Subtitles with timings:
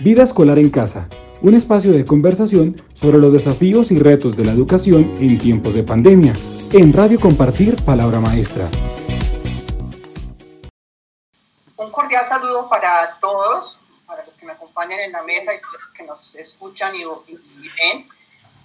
[0.00, 1.08] Vida Escolar en Casa,
[1.40, 5.84] un espacio de conversación sobre los desafíos y retos de la educación en tiempos de
[5.84, 6.34] pandemia.
[6.72, 8.68] En Radio Compartir, Palabra Maestra.
[11.78, 15.92] Un cordial saludo para todos, para los que me acompañan en la mesa y los
[15.96, 18.06] que nos escuchan y, ven.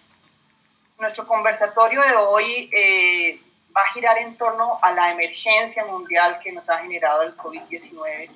[0.99, 3.41] Nuestro conversatorio de hoy eh,
[3.75, 8.29] va a girar en torno a la emergencia mundial que nos ha generado el COVID-19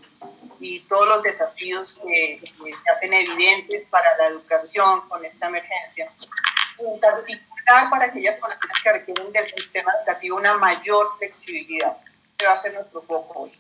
[0.60, 6.12] y todos los desafíos que, que se hacen evidentes para la educación con esta emergencia
[6.80, 11.98] en particular para aquellas personas que requieren del sistema educativo una mayor flexibilidad,
[12.38, 13.52] que va a ser nuestro foco hoy.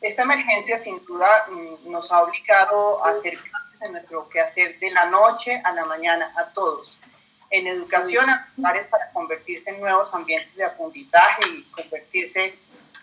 [0.00, 4.90] Esta emergencia sin duda mm, nos ha obligado a hacer cambios en nuestro quehacer de
[4.92, 6.98] la noche a la mañana a todos.
[7.50, 12.44] En educación, a lugares para convertirse en nuevos ambientes de aprendizaje y convertirse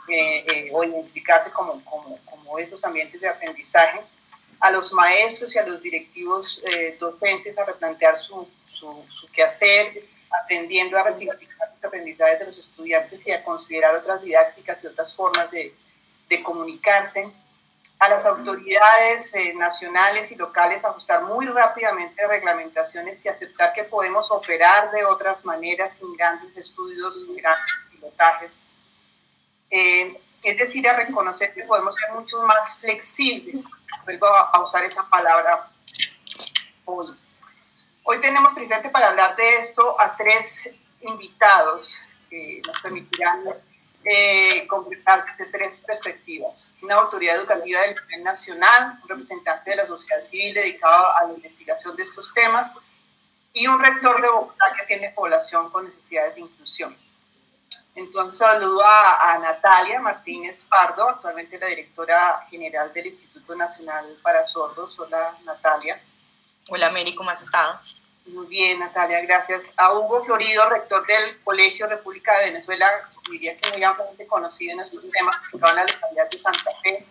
[0.07, 3.99] eh, eh, o identificarse como, como, como esos ambientes de aprendizaje
[4.59, 10.03] a los maestros y a los directivos eh, docentes a replantear su, su, su, quehacer,
[10.43, 15.15] aprendiendo a recibir los aprendizajes de los estudiantes y a considerar otras didácticas y otras
[15.15, 15.73] formas de,
[16.29, 17.29] de comunicarse,
[17.99, 23.85] a las autoridades eh, nacionales y locales a ajustar muy rápidamente reglamentaciones y aceptar que
[23.85, 28.59] podemos operar de otras maneras sin grandes estudios, sin grandes pilotajes.
[29.69, 30.19] Eh,
[30.49, 33.65] es decir, a reconocer que podemos ser mucho más flexibles
[34.05, 35.67] vuelvo a usar esa palabra
[36.85, 37.07] hoy.
[38.03, 40.69] Hoy tenemos presente para hablar de esto a tres
[41.01, 43.43] invitados que nos permitirán
[44.03, 46.69] eh, conversar desde tres perspectivas.
[46.83, 51.33] Una autoridad educativa del nivel nacional, un representante de la sociedad civil dedicado a la
[51.33, 52.71] investigación de estos temas
[53.51, 56.95] y un rector de Bogotá que tiene población con necesidades de inclusión.
[57.95, 64.99] Entonces saludo a, Natalia Martínez Pardo, actualmente la directora general del Instituto Nacional para Sordos.
[64.99, 66.01] Hola Natalia.
[66.67, 67.79] Hola Mary, ¿cómo has estado?
[68.25, 69.73] Muy bien Natalia, gracias.
[69.77, 72.89] A Hugo Florido, rector del Colegio República de Venezuela,
[73.31, 76.71] diría que muy ampliamente conocido en estos temas, que van a la localidad de Santa
[76.83, 77.07] Fe,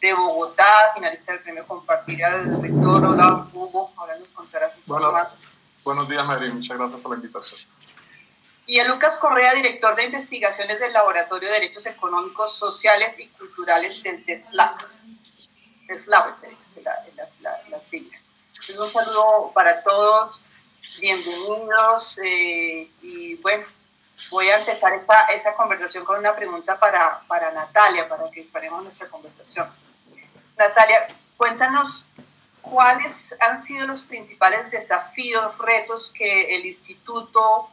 [0.00, 3.04] de Bogotá, finalista del premio Compartir al rector.
[3.04, 5.28] Hola Hugo, ahora nos contarás un poco más.
[5.84, 7.71] Buenos días Mary, muchas gracias por la invitación
[8.72, 14.02] y a Lucas Correa, director de investigaciones del Laboratorio de Derechos Económicos, Sociales y Culturales
[14.02, 14.88] del TESLAC.
[15.86, 16.96] TESLAC es la,
[17.42, 18.18] la, la, sigla.
[18.48, 20.42] Entonces, un saludo para todos,
[21.02, 23.66] bienvenidos eh, y bueno,
[24.30, 28.82] voy a empezar esta, esa conversación con una pregunta para, para Natalia, para que disparemos
[28.82, 29.68] nuestra conversación.
[30.56, 32.06] Natalia, cuéntanos
[32.62, 37.68] cuáles han sido los principales desafíos, retos que el instituto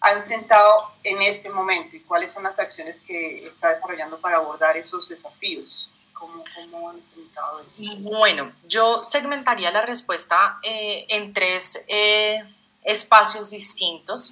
[0.00, 4.76] ha enfrentado en este momento y cuáles son las acciones que está desarrollando para abordar
[4.76, 5.90] esos desafíos?
[6.12, 6.44] ¿Cómo,
[6.92, 7.82] enfrentado eso?
[7.98, 12.42] Bueno, yo segmentaría la respuesta eh, en tres eh,
[12.82, 14.30] espacios distintos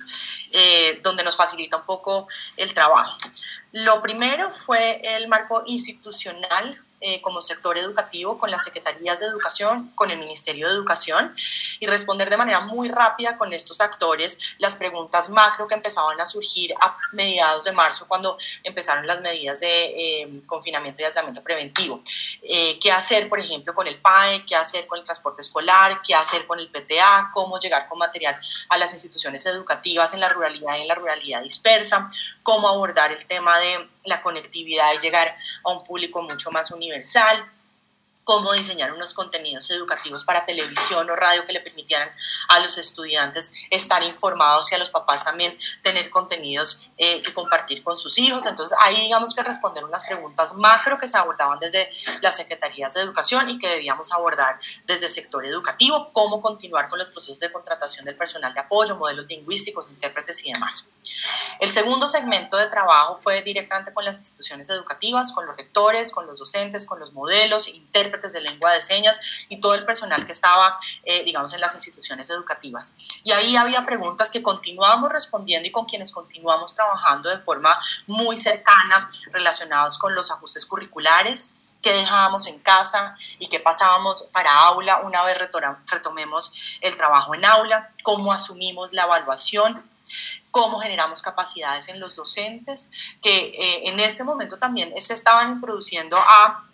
[0.53, 2.27] eh, donde nos facilita un poco
[2.57, 3.17] el trabajo.
[3.73, 9.93] Lo primero fue el marco institucional eh, como sector educativo con las secretarías de educación,
[9.95, 11.33] con el Ministerio de Educación
[11.79, 16.27] y responder de manera muy rápida con estos actores las preguntas macro que empezaban a
[16.27, 22.03] surgir a mediados de marzo cuando empezaron las medidas de eh, confinamiento y aislamiento preventivo.
[22.43, 24.45] Eh, ¿Qué hacer, por ejemplo, con el PAE?
[24.45, 26.01] ¿Qué hacer con el transporte escolar?
[26.03, 27.31] ¿Qué hacer con el PTA?
[27.33, 28.37] ¿Cómo llegar con material
[28.69, 32.11] a las instituciones educativas en la ruralidad y en la ruralidad dispersa?
[32.43, 37.45] ¿Cómo abordar el tema de la conectividad y llegar a un público mucho más universal,
[38.25, 42.11] cómo diseñar unos contenidos educativos para televisión o radio que le permitieran
[42.49, 47.85] a los estudiantes estar informados y a los papás también tener contenidos eh, que compartir
[47.85, 48.45] con sus hijos.
[48.47, 51.89] Entonces ahí digamos que responder unas preguntas macro que se abordaban desde
[52.23, 56.99] las secretarías de educación y que debíamos abordar desde el sector educativo, cómo continuar con
[56.99, 60.91] los procesos de contratación del personal de apoyo, modelos lingüísticos, intérpretes y demás.
[61.61, 66.27] El segundo segmento de trabajo fue directamente con las instituciones educativas, con los rectores, con
[66.27, 70.33] los docentes, con los modelos, intérpretes de lengua de señas y todo el personal que
[70.33, 72.97] estaba, eh, digamos, en las instituciones educativas.
[73.23, 76.88] Y ahí había preguntas que continuamos respondiendo y con quienes continuamos trabajando
[77.23, 83.61] de forma muy cercana relacionados con los ajustes curriculares, qué dejábamos en casa y qué
[83.61, 85.01] pasábamos para aula.
[85.03, 89.83] Una vez retomemos el trabajo en aula, cómo asumimos la evaluación
[90.51, 92.91] cómo generamos capacidades en los docentes,
[93.23, 96.65] que eh, en este momento también se estaban introduciendo a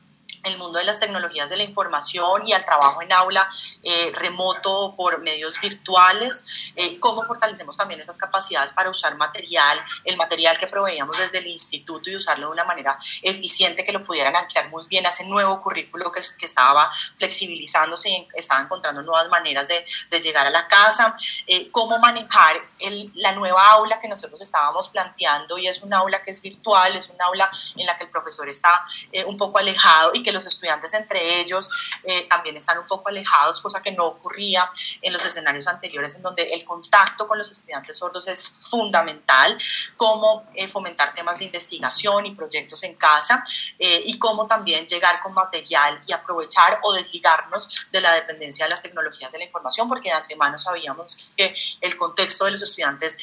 [0.44, 3.48] el mundo de las tecnologías de la información y al trabajo en aula
[3.82, 6.46] eh, remoto por medios virtuales,
[6.76, 11.46] eh, cómo fortalecemos también esas capacidades para usar material, el material que proveíamos desde el
[11.46, 15.24] instituto y usarlo de una manera eficiente que lo pudieran anclar muy bien a ese
[15.26, 20.50] nuevo currículo que, que estaba flexibilizándose y estaba encontrando nuevas maneras de, de llegar a
[20.50, 21.14] la casa,
[21.46, 26.20] eh, cómo manejar el, la nueva aula que nosotros estábamos planteando y es un aula
[26.20, 28.84] que es virtual, es un aula en la que el profesor está
[29.26, 31.70] un poco alejado y que los estudiantes entre ellos
[32.02, 34.70] eh, también están un poco alejados, cosa que no ocurría
[35.00, 39.56] en los escenarios anteriores, en donde el contacto con los estudiantes sordos es fundamental,
[39.96, 43.42] cómo eh, fomentar temas de investigación y proyectos en casa
[43.78, 48.70] eh, y cómo también llegar con material y aprovechar o desligarnos de la dependencia de
[48.70, 53.18] las tecnologías de la información, porque de antemano sabíamos que el contexto de los estudiantes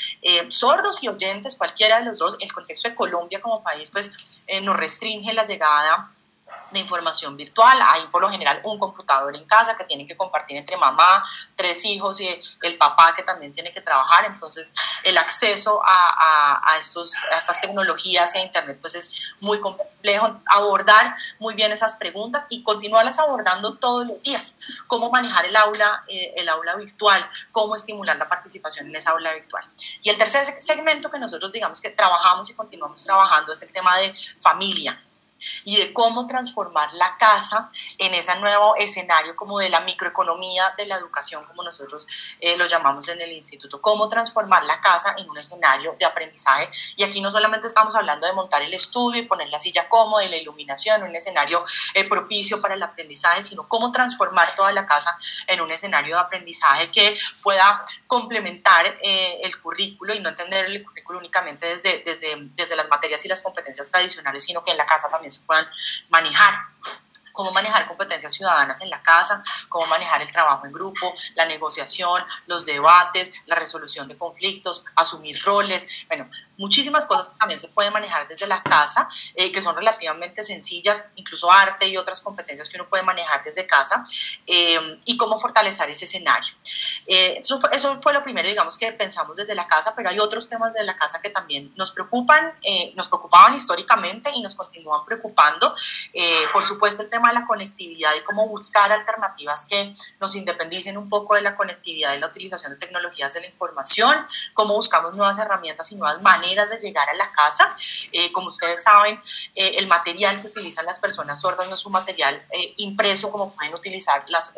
[0.49, 4.77] sordos y oyentes, cualquiera de los dos, el contexto de Colombia como país, pues nos
[4.77, 6.11] restringe la llegada
[6.71, 7.79] de información virtual.
[7.81, 11.23] Hay por lo general un computador en casa que tienen que compartir entre mamá,
[11.55, 14.25] tres hijos y el papá que también tiene que trabajar.
[14.25, 14.73] Entonces
[15.03, 20.39] el acceso a, a, estos, a estas tecnologías y a Internet pues es muy complejo.
[20.47, 24.59] Abordar muy bien esas preguntas y continuarlas abordando todos los días.
[24.87, 29.33] Cómo manejar el aula, eh, el aula virtual, cómo estimular la participación en esa aula
[29.33, 29.63] virtual.
[30.01, 33.95] Y el tercer segmento que nosotros digamos que trabajamos y continuamos trabajando es el tema
[33.97, 34.97] de familia
[35.63, 40.85] y de cómo transformar la casa en ese nuevo escenario como de la microeconomía de
[40.85, 42.07] la educación, como nosotros
[42.39, 46.69] eh, lo llamamos en el instituto, cómo transformar la casa en un escenario de aprendizaje.
[46.95, 50.23] Y aquí no solamente estamos hablando de montar el estudio y poner la silla cómoda
[50.23, 54.85] y la iluminación, un escenario eh, propicio para el aprendizaje, sino cómo transformar toda la
[54.85, 55.17] casa
[55.47, 60.83] en un escenario de aprendizaje que pueda complementar eh, el currículo y no entender el
[60.83, 64.85] currículo únicamente desde, desde, desde las materias y las competencias tradicionales, sino que en la
[64.85, 65.65] casa también se puedan
[66.09, 66.53] manejar
[67.31, 72.23] cómo manejar competencias ciudadanas en la casa, cómo manejar el trabajo en grupo, la negociación,
[72.45, 77.93] los debates, la resolución de conflictos, asumir roles, bueno, muchísimas cosas que también se pueden
[77.93, 82.77] manejar desde la casa, eh, que son relativamente sencillas, incluso arte y otras competencias que
[82.77, 84.03] uno puede manejar desde casa,
[84.47, 86.53] eh, y cómo fortalecer ese escenario.
[87.07, 90.19] Eh, eso, fue, eso, fue, lo primero, digamos, que pensamos desde la casa, pero hay
[90.19, 92.53] otros temas de la casa que también nos preocupan,
[92.95, 95.73] nos preocupaban históricamente y nos continúan preocupando.
[96.53, 101.09] por supuesto, el tema de la conectividad y cómo buscar alternativas que nos independicen un
[101.09, 104.15] poco de la conectividad y la utilización de tecnologías de la información,
[104.53, 107.75] cómo buscamos nuevas herramientas y nuevas maneras de llegar a la casa.
[108.11, 109.19] Eh, como ustedes saben,
[109.55, 113.53] eh, el material que utilizan las personas sordas no es un material eh, impreso como
[113.53, 114.53] pueden utilizar las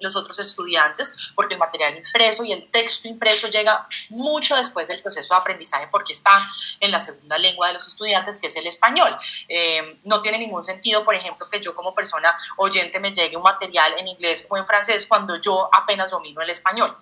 [0.00, 5.00] los otros estudiantes, porque el material impreso y el texto impreso llega mucho después del
[5.00, 6.32] proceso de aprendizaje porque está
[6.80, 9.16] en la segunda lengua de los estudiantes, que es el español.
[9.48, 13.42] Eh, no tiene ningún sentido, por ejemplo, que yo como persona oyente me llegue un
[13.42, 16.96] material en inglés o en francés cuando yo apenas domino el español.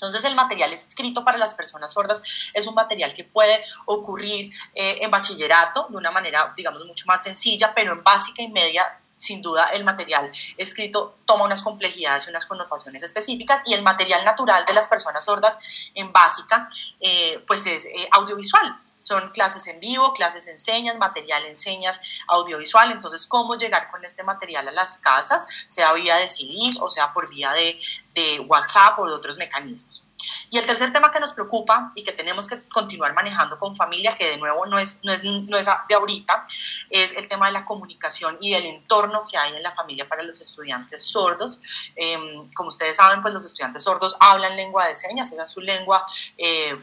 [0.00, 2.22] Entonces el material escrito para las personas sordas
[2.54, 7.22] es un material que puede ocurrir eh, en bachillerato de una manera, digamos, mucho más
[7.22, 12.30] sencilla, pero en básica y media sin duda el material escrito toma unas complejidades y
[12.30, 15.58] unas connotaciones específicas y el material natural de las personas sordas
[15.94, 16.70] en básica
[17.00, 18.76] eh, pues es eh, audiovisual.
[19.10, 22.92] Son clases en vivo, clases enseñas, material enseñas audiovisual.
[22.92, 27.12] Entonces, ¿cómo llegar con este material a las casas, sea vía de CDs o sea
[27.12, 27.76] por vía de,
[28.14, 30.04] de WhatsApp o de otros mecanismos?
[30.48, 34.16] Y el tercer tema que nos preocupa y que tenemos que continuar manejando con familia,
[34.16, 36.46] que de nuevo no es, no es, no es de ahorita,
[36.88, 40.22] es el tema de la comunicación y del entorno que hay en la familia para
[40.22, 41.60] los estudiantes sordos.
[41.96, 45.60] Em, como ustedes saben, pues los estudiantes sordos hablan lengua de señas, esa es su
[45.60, 46.06] lengua.
[46.38, 46.80] Eh,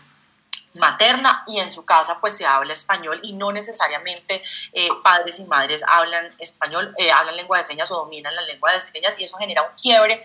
[0.74, 4.43] materna y en su casa pues se habla español y no necesariamente
[4.74, 8.71] eh, padres y madres hablan español, eh, hablan lengua de señas o dominan la lengua
[8.74, 10.24] de señas y eso genera un quiebre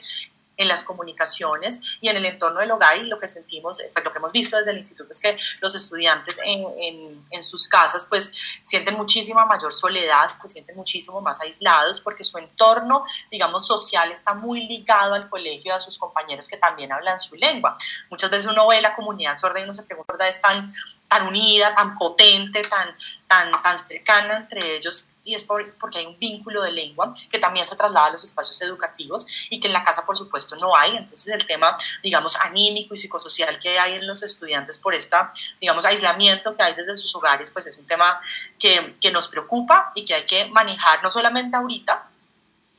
[0.63, 4.13] en las comunicaciones y en el entorno del hogar y lo que sentimos, pues lo
[4.13, 8.07] que hemos visto desde el instituto es que los estudiantes en, en, en, sus casas
[8.07, 14.11] pues sienten muchísima mayor soledad, se sienten muchísimo más aislados porque su entorno, digamos, social
[14.11, 17.77] está muy ligado al colegio, a sus compañeros que también hablan su lengua.
[18.11, 20.29] Muchas veces uno ve la comunidad sorda y uno se pregunta, ¿verdad?
[20.29, 20.73] Es tan,
[21.09, 26.19] tan unida, tan potente, tan, tan, tan cercana entre ellos y es porque hay un
[26.19, 29.83] vínculo de lengua que también se traslada a los espacios educativos y que en la
[29.83, 30.97] casa por supuesto no hay.
[30.97, 35.85] Entonces el tema, digamos, anímico y psicosocial que hay en los estudiantes por esta, digamos,
[35.85, 38.21] aislamiento que hay desde sus hogares, pues es un tema
[38.59, 42.09] que, que nos preocupa y que hay que manejar no solamente ahorita,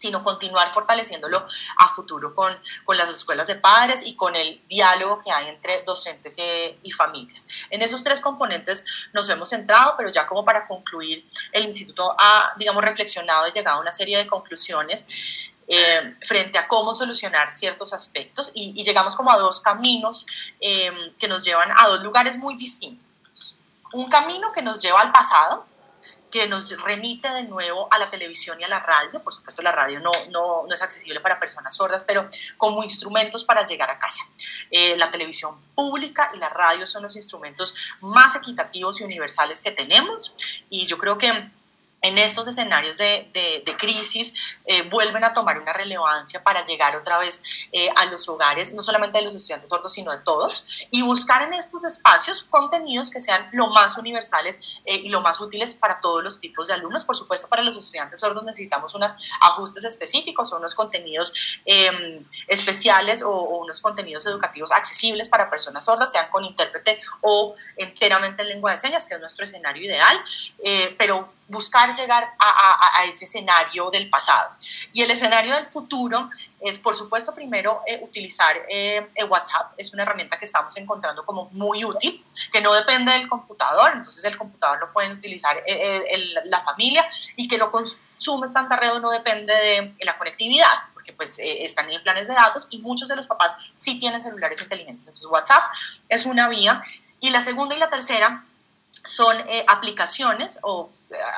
[0.04, 5.22] sino continuar fortaleciéndolo a futuro con, con, las escuelas de padres y con el diálogo
[5.24, 7.48] que hay entre docentes y, y, familias.
[7.70, 8.84] En esos tres componentes
[9.14, 13.78] nos hemos centrado, pero ya como para concluir, el instituto ha, digamos, reflexionado y llegado
[13.78, 15.08] a una serie de conclusiones
[15.70, 20.26] eh, frente a cómo solucionar ciertos aspectos y, y llegamos como a dos caminos
[20.60, 23.56] eh, que nos llevan a dos lugares muy distintos.
[23.94, 25.66] Un camino que nos lleva al pasado,
[26.34, 29.22] que nos remite de nuevo a la televisión y a la radio.
[29.22, 33.44] Por supuesto, la radio no, no, no es accesible para personas sordas, pero como instrumentos
[33.44, 34.24] para llegar a casa.
[34.72, 39.70] Eh, la televisión pública y la radio son los instrumentos más equitativos y universales que
[39.70, 40.34] tenemos.
[40.72, 41.52] Y yo creo que
[42.04, 47.18] en estos escenarios de, de, crisis eh, vuelven a tomar una relevancia para llegar otra
[47.18, 47.42] vez
[47.72, 51.42] eh, a los hogares, no solamente de los estudiantes sordos, sino de todos, y buscar
[51.44, 56.02] en estos espacios contenidos que sean lo más universales eh, y lo más útiles para
[56.02, 57.06] todos los tipos de alumnos.
[57.06, 61.34] Por supuesto, para los estudiantes sordos necesitamos unos ajustes específicos o unos contenidos
[61.64, 67.56] em, especiales o, o, unos contenidos educativos accesibles para personas sordas, sean con intérprete o
[67.78, 70.22] enteramente en lengua de señas, que es nuestro escenario ideal,
[70.98, 74.50] pero buscar llegar a, a, ese escenario del pasado.
[74.92, 76.30] Y el escenario del futuro
[76.64, 79.74] es, por supuesto, primero eh, utilizar eh, el WhatsApp.
[79.78, 84.24] Es una herramienta que estamos encontrando como muy útil, que no depende del computador, entonces
[84.24, 87.06] el computador lo pueden utilizar eh, la familia
[87.36, 92.02] y que lo consume tanta red no depende de la conectividad porque pues están en
[92.02, 95.08] planes de datos y muchos de los papás sí tienen celulares inteligentes.
[95.08, 95.64] Entonces WhatsApp
[96.08, 96.82] es una vía.
[97.20, 98.46] Y la segunda y la tercera
[99.04, 99.36] son
[99.68, 100.90] aplicaciones o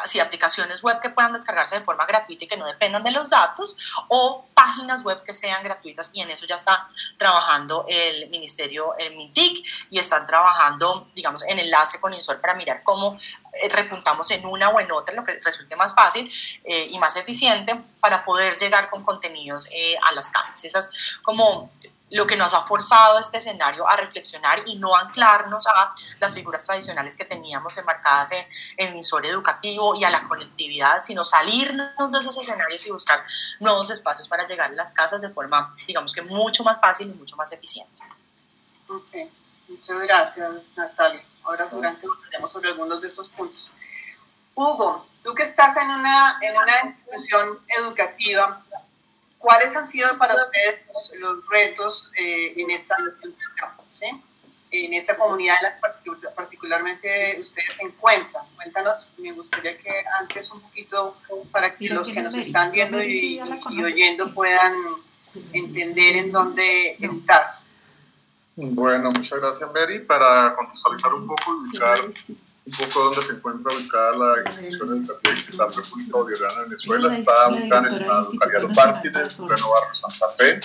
[0.03, 3.29] así aplicaciones web que puedan descargarse de forma gratuita y que no dependan de los
[3.29, 3.77] datos,
[4.07, 9.15] o páginas web que sean gratuitas y en eso ya está trabajando el Ministerio, el
[9.15, 13.17] MINTIC, y están trabajando, digamos, en enlace con INSOL para mirar cómo
[13.53, 16.31] eh, repuntamos en una o en otra, lo que resulte más fácil
[16.63, 20.63] eh, y más eficiente para poder llegar con contenidos eh, a las casas.
[20.63, 20.91] Esas
[21.21, 21.71] como
[22.15, 26.63] lo que nos ha forzado este escenario a reflexionar y no anclarnos a las figuras
[26.63, 28.45] tradicionales que teníamos enmarcadas en,
[28.77, 33.21] el visor educativo y a la conectividad, sino salirnos de esos escenarios y buscar
[33.59, 37.13] nuevos espacios para llegar a las casas de forma, digamos que mucho más fácil y
[37.13, 38.01] mucho más eficiente.
[38.87, 39.29] Ok,
[39.67, 41.21] muchas gracias Natalia.
[41.43, 43.73] Ahora durante hablaremos sobre algunos de estos puntos.
[44.53, 48.63] Hugo, tú que estás en una, en una institución educativa,
[49.37, 52.95] ¿Cuáles han sido para ustedes los, retos eh, en esta
[53.91, 54.07] ¿sí?
[54.71, 55.75] en esta comunidad en la
[56.19, 58.43] que particularmente ustedes se encuentran?
[58.55, 61.17] Cuéntanos, me gustaría que antes un poquito
[61.51, 63.39] para que los que nos están viendo y,
[63.69, 64.73] y oyendo puedan
[65.53, 67.69] entender en dónde estás.
[68.55, 69.99] Bueno, muchas gracias, Mary.
[69.99, 71.99] Para contextualizar un poco y ubicar
[72.65, 77.11] un poco donde se encuentra ubicada la institución educativa de la República Bolivariana de Venezuela.
[77.11, 80.59] Está ubicada en la localidad Pártides, Pleno Barrio Santa Fe.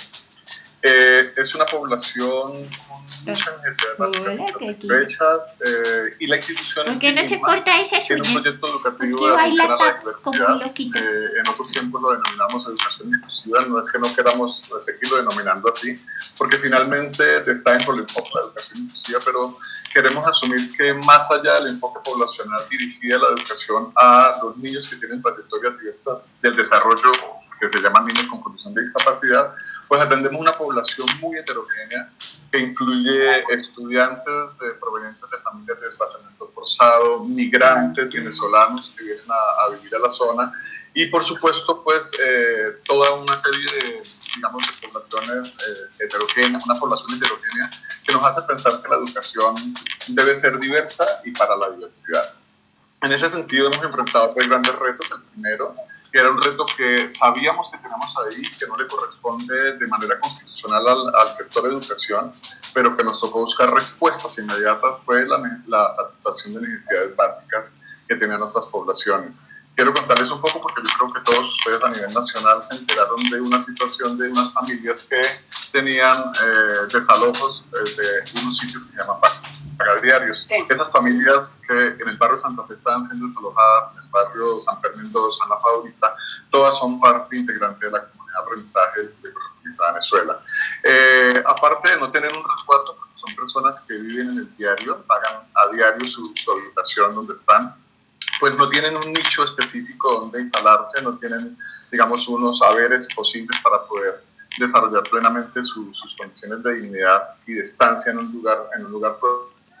[0.83, 7.23] Eh, es una población con muchas necesidades satisfechas eh, y la institución ¿Por qué no
[7.23, 11.03] se corta esa tiene un proyecto educativo de atención a la diversidad.
[11.03, 15.69] Eh, en otros tiempos lo denominamos educación inclusiva, no es que no queramos seguirlo denominando
[15.69, 16.01] así,
[16.35, 19.57] porque finalmente está dentro del enfoque de la educación inclusiva, pero
[19.93, 24.89] queremos asumir que más allá del enfoque poblacional dirigida a la educación a los niños
[24.89, 27.11] que tienen trayectorias diversas del desarrollo
[27.59, 29.53] que se llaman niños con condición de discapacidad,
[29.91, 32.09] pues atendemos una población muy heterogénea
[32.49, 39.67] que incluye estudiantes de, provenientes de familias de desplazamiento forzado, migrantes venezolanos que vienen a,
[39.67, 40.53] vivir a la zona
[40.93, 44.01] y por supuesto pues eh, toda una serie de,
[44.33, 47.69] digamos, de poblaciones eh, heterogéneas, una población heterogénea
[48.01, 49.55] que nos hace pensar que la educación
[50.07, 52.35] debe ser diversa y para la diversidad.
[53.01, 55.11] En ese sentido hemos enfrentado tres grandes retos.
[55.11, 55.75] El primero,
[56.13, 57.77] que era un reto que sabíamos que
[58.13, 62.31] tenemos ahí, que no le corresponde de manera constitucional al, al sector educación,
[62.73, 67.73] pero que nos tocó buscar respuestas inmediatas, fue la, la satisfacción de necesidades básicas
[68.07, 69.41] que tenían nuestras poblaciones.
[69.75, 73.29] Quiero contarles un poco porque yo creo que todos ustedes a nivel nacional se enteraron
[73.31, 75.21] de una situación de unas familias que
[75.71, 79.21] tenían eh, desalojos eh, de unos sitios que se llaman
[79.81, 80.47] pagar diarios.
[80.49, 84.79] Esas familias que en el barrio Santa Fe estaban siendo desalojadas, en el barrio San
[84.81, 86.15] Fernando, San La Favorita,
[86.49, 89.33] todas son parte integrante de la comunidad de aprendizaje de
[89.63, 90.39] Venezuela.
[90.83, 95.43] Eh, aparte de no tener un resguardo, son personas que viven en el diario, pagan
[95.55, 97.75] a diario su, su habitación donde están,
[98.39, 101.57] pues no tienen un nicho específico donde instalarse, no tienen,
[101.91, 104.23] digamos, unos saberes posibles para poder
[104.59, 109.17] desarrollar plenamente sus condiciones de dignidad y de estancia en un lugar, en un lugar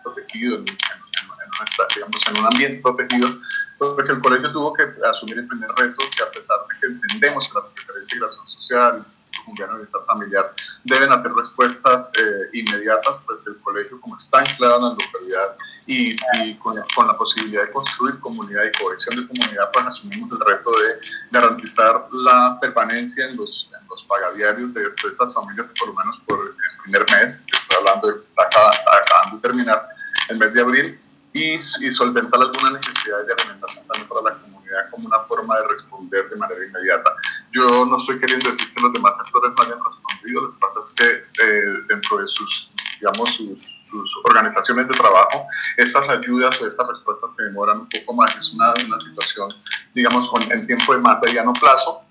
[0.03, 3.29] protegido, en, digamos, en un ambiente protegido,
[3.77, 7.47] pues el colegio tuvo que asumir el primer reto que a pesar de que entendemos
[7.47, 9.05] que la Secretaría de Integración Social
[9.47, 14.77] y el Bienestar Familiar deben hacer respuestas eh, inmediatas, pues el colegio como está anclado
[14.77, 15.55] en la localidad
[15.87, 20.31] y, y con, con, la posibilidad de construir comunidad y cohesión de comunidad, pues asumimos
[20.31, 20.99] el reto de
[21.31, 26.19] garantizar la permanencia en los, en los pagadiarios de, de estas familias, por lo menos
[26.25, 29.87] por el primer mes, estoy hablando de acabando de terminar,
[30.29, 30.99] el mes de abril,
[31.33, 35.67] y, y solventar algunas necesidades de alimentación también para la comunidad como una forma de
[35.67, 37.15] responder de manera inmediata.
[37.51, 40.79] Yo no estoy queriendo decir que los demás sectores no hayan respondido, lo que pasa
[40.79, 41.07] es que
[41.43, 43.59] eh, dentro de sus, digamos, sus,
[43.89, 45.47] sus, organizaciones de trabajo,
[45.77, 49.53] estas ayudas o estas respuestas se demoran un poco más, es una, una situación,
[49.93, 52.03] digamos, con, en tiempo de más mediano plazo,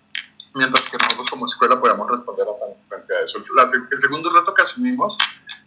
[0.55, 2.47] mientras que nosotros como escuela podamos responder
[2.89, 3.39] frente a eso.
[3.39, 5.17] el segundo reto que asumimos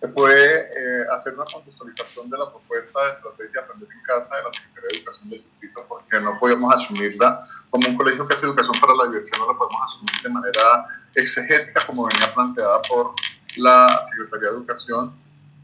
[0.10, 4.52] fue eh, hacer una contextualización de la propuesta de estrategia Aprender en Casa de la
[4.52, 8.74] Secretaría de Educación del Distrito, porque no podíamos asumirla como un colegio que hace educación
[8.82, 13.12] para la diversidad, no la podemos asumir de manera exegética como venía planteada por
[13.58, 15.14] la Secretaría de Educación,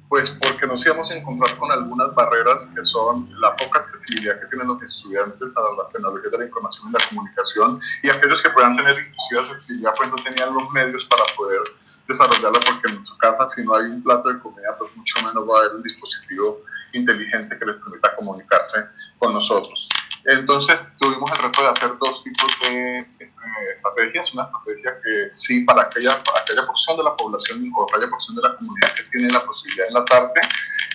[0.10, 4.48] pues porque nos íbamos a encontrar con algunas barreras que son la poca accesibilidad que
[4.48, 8.50] tienen los estudiantes a las tecnologías de la información y la comunicación y aquellos que
[8.50, 11.62] puedan tener inclusive accesibilidad pues no tenían los medios para poder
[12.10, 15.48] desarrollarla porque en su casa si no hay un plato de comida pues mucho menos
[15.48, 16.62] va a haber un dispositivo
[16.94, 18.80] inteligente que les permita comunicarse
[19.20, 19.88] con nosotros.
[20.25, 24.34] Entonces tuvimos el reto de hacer dos tipos de eh, estrategias.
[24.34, 28.36] Una estrategia que sí, para aquella, para aquella porción de la población o aquella porción
[28.36, 30.39] de la comunidad que tiene la posibilidad de enlazarte,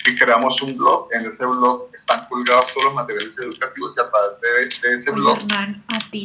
[0.07, 1.07] y creamos un blog.
[1.11, 5.37] En ese blog están colgados todos los materiales educativos y a través de, ese blog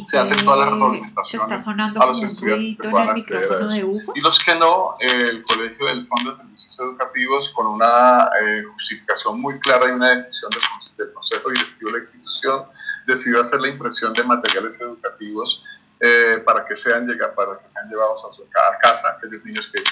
[0.05, 3.91] se hacen todas las reglamentaciones a los estudiantes que puedan acceder a eso.
[4.15, 9.39] Y los que no, el Colegio del Fondo de Servicios Educativos, con una eh, justificación
[9.39, 12.65] muy clara y una decisión del, del Consejo Directivo de la institución,
[13.05, 15.63] decidió hacer la impresión de materiales educativos
[15.99, 19.83] eh, para, que sean llegar, para que sean llevados a su casa aquellos niños que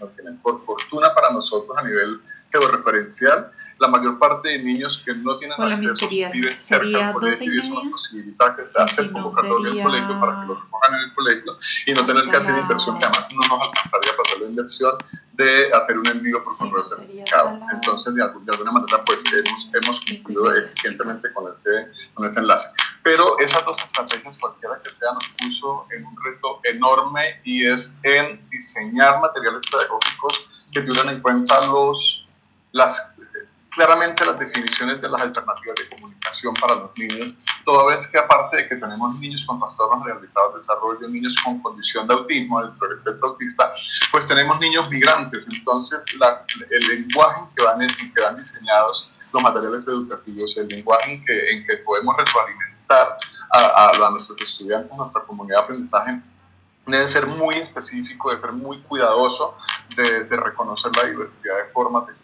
[0.00, 0.38] no tienen.
[0.38, 5.56] Por fortuna para nosotros a nivel georreferencial, la mayor parte de niños que no tienen
[5.58, 9.76] Hola, acceso viven cerca al colegio y es una posibilidad que se hace convocatoria en
[9.78, 12.98] el colegio para que los pongan en el colegio y no tener que hacer inversión,
[12.98, 14.98] que además no nos alcanzaría para hacer la inversión
[15.38, 17.60] de hacer un envío por correo sí, certificado.
[17.72, 22.68] Entonces, de, de, alguna manera, pues hemos, hemos cumplido eficientemente con ese, con ese enlace.
[23.04, 27.96] Pero esas dos estrategias, cualquiera que sea, nos puso en un reto enorme y es
[28.02, 32.27] en diseñar materiales pedagógicos que tuvieran en cuenta los,
[32.78, 33.10] las
[33.78, 38.56] claramente las definiciones de las alternativas de comunicación para los niños, toda vez que aparte
[38.56, 42.88] de que tenemos niños con trastornos realizados de desarrollo, niños con condición de autismo, dentro
[42.88, 43.72] del espectro autista,
[44.10, 49.42] pues tenemos niños migrantes, entonces la, el lenguaje en que, van, que van diseñados los
[49.42, 53.16] materiales educativos, el lenguaje en que, en que podemos retroalimentar
[53.50, 56.20] a, a, a nuestros estudiantes, a nuestra comunidad de aprendizaje,
[56.86, 59.56] debe ser muy específico, debe ser muy cuidadoso
[59.94, 62.14] de, de reconocer la diversidad de formas de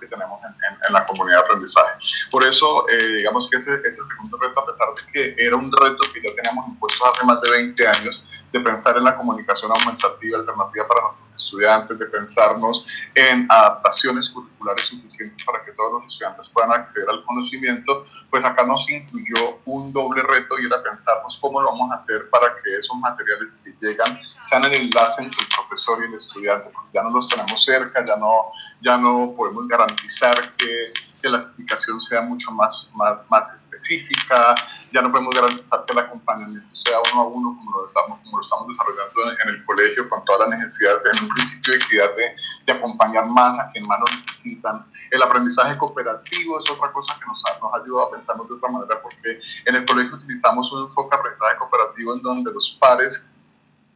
[0.00, 0.52] que tenemos en,
[0.86, 1.92] en, la comunidad de aprendizaje.
[2.30, 5.70] Por eso, eh, digamos que ese, ese segundo reto, a pesar de que era un
[5.70, 9.70] reto que ya teníamos impuesto hace más de 20 años, de pensar en la comunicación
[9.70, 16.12] aumentativa alternativa para nuestros estudiantes, de pensarnos en adaptaciones curriculares suficientes para que todos los
[16.12, 21.38] estudiantes puedan acceder al conocimiento, pues acá nos incluyó un doble reto y era pensarnos
[21.40, 25.40] cómo lo vamos a hacer para que esos materiales que llegan sean el enlace entre
[25.40, 29.34] el profesor y el estudiante, porque ya no los tenemos cerca, ya no, ya no
[29.36, 34.54] podemos garantizar que, que la explicación sea mucho más, más, más específica,
[34.92, 38.38] ya no podemos garantizar que el acompañamiento sea uno a uno como lo estamos, como
[38.38, 42.16] lo estamos desarrollando en, el colegio con todas las necesidades, en un principio de equidad
[42.16, 44.86] de, de acompañar más a quien más lo necesitan.
[45.10, 48.54] El aprendizaje cooperativo es otra cosa que nos ha, nos ha ayudado a pensarnos de
[48.54, 52.76] otra manera porque en el colegio utilizamos un enfoque de aprendizaje cooperativo en donde los
[52.80, 53.28] pares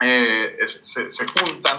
[0.00, 1.76] eh, se, se, juntan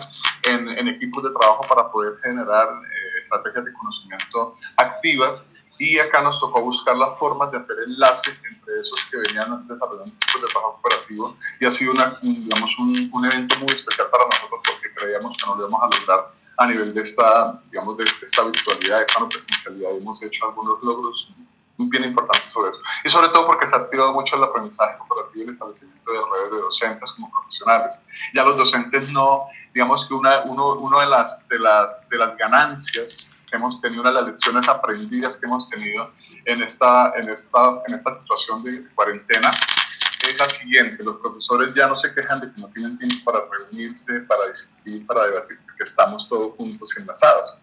[0.53, 5.47] en, en, equipos de trabajo para poder generar eh, estrategias de conocimiento activas
[5.79, 10.13] y acá nos tocó buscar las formas de hacer enlaces entre esos que venían desarrollando
[10.19, 14.25] tipos de trabajo cooperativo y ha sido una, digamos, un, un, evento muy especial para
[14.25, 16.25] nosotros porque creíamos que no lo íbamos a lograr
[16.57, 19.97] a nivel de esta, digamos, de, esta virtualidad, de esta no presencialidad.
[19.97, 21.29] Hemos hecho algunos logros
[21.77, 22.79] bien importantes sobre eso.
[23.03, 26.19] Y sobre todo porque se ha activado mucho el aprendizaje cooperativo y el establecimiento de
[26.19, 28.05] redes de docentes como profesionales.
[28.33, 32.37] Ya los docentes no, digamos que una, uno, uno de, las, de, las, de las
[32.37, 36.11] ganancias hemos tenido, una de las lecciones aprendidas que hemos tenido
[36.45, 41.87] en esta, en esta, en esta situación de cuarentena es la siguiente, los profesores ya
[41.87, 45.83] no se quejan de que no tienen tiempo para reunirse, para discutir, para debatir, porque
[45.83, 47.59] estamos todos juntos enlazados.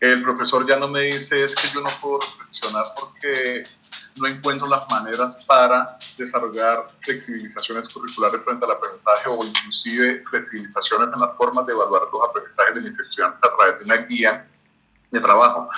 [0.00, 3.64] El profesor ya no me dice, es que yo no puedo reflexionar porque
[4.16, 11.20] no encuentro las maneras para desarrollar flexibilizaciones curriculares frente al aprendizaje o inclusive flexibilizaciones en
[11.20, 14.46] las formas de evaluar los aprendizajes de mis estudiantes a través de una guía
[15.10, 15.68] de trabajo.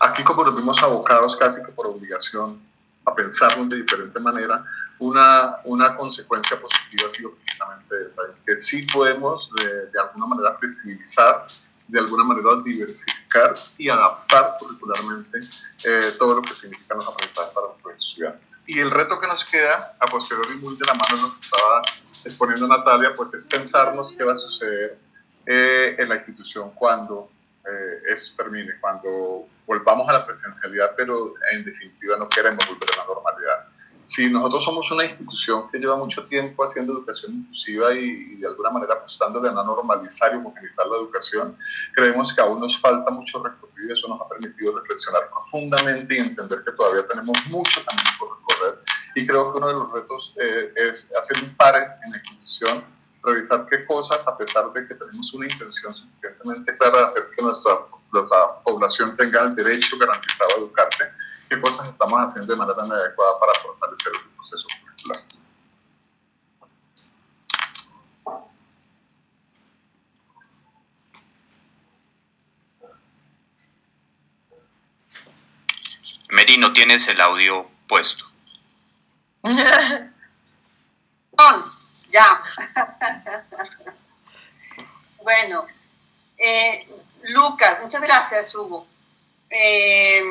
[0.00, 2.60] Aquí como nos vimos abocados casi que por obligación
[3.06, 4.64] a pensarlo de diferente manera,
[4.98, 10.54] una, una consecuencia positiva ha sido precisamente esa, que sí podemos de, de alguna manera
[10.58, 11.46] flexibilizar
[11.86, 15.40] de alguna manera diversificar y adaptar curricularmente
[15.84, 18.60] eh, todo lo que significan los aprendizajes para los estudiantes.
[18.66, 21.82] Y el reto que nos queda, a posteriori muy de la mano lo que estaba
[22.24, 24.98] exponiendo Natalia, pues es pensarnos qué va a suceder
[25.46, 27.30] eh, en la institución cuando
[27.66, 32.96] eh, esto termine, cuando volvamos a la presencialidad, pero en definitiva no queremos volver a
[32.96, 33.73] la normalidad
[34.06, 38.70] si nosotros somos una institución que lleva mucho tiempo haciendo educación inclusiva y, de alguna
[38.70, 41.56] manera apostándole a normalizar y homogenizar la educación,
[41.94, 46.18] creemos que aún nos falta mucho recorrido y eso nos ha permitido reflexionar profundamente y
[46.18, 48.84] entender que todavía tenemos mucho camino por recorrer.
[49.14, 52.84] Y creo que uno de los retos eh, es hacer un par en la institución,
[53.22, 57.42] revisar qué cosas, a pesar de que tenemos una intención suficientemente clara de hacer que
[57.42, 57.78] nuestra,
[58.12, 61.04] nuestra población tenga el derecho garantizado a educarse,
[61.54, 65.20] qué cosas estamos haciendo de manera adecuada para fortalecer ese proceso curricular.
[76.30, 78.24] Mary, no tienes el audio puesto.
[82.10, 82.40] ya.
[85.22, 85.66] bueno,
[86.38, 86.88] eh,
[87.24, 88.86] Lucas, muchas gracias, Hugo.
[89.50, 90.22] Eh,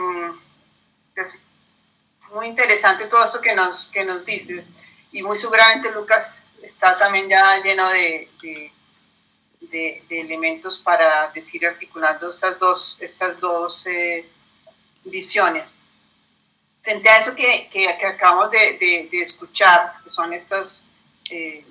[2.33, 4.65] muy interesante todo esto que nos, que nos dices.
[5.11, 8.29] Y muy seguramente Lucas está también ya lleno de,
[9.61, 14.27] de, elementos para decir articulando estas dos, estas dos eh,
[15.05, 15.75] visiones.
[16.81, 20.85] Frente a eso que, que, acabamos de, escuchar, que son estos
[21.29, 21.65] eh,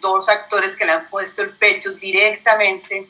[0.00, 3.08] dos actores que le han puesto el pecho directamente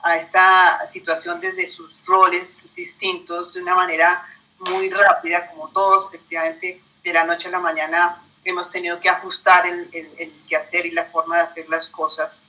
[0.00, 4.26] a esta situación desde sus roles distintos de una manera
[4.64, 9.66] muy rápida, como todos, efectivamente, de la noche a la mañana hemos tenido que ajustar
[9.66, 12.42] el, el, el quehacer y la forma de hacer las cosas.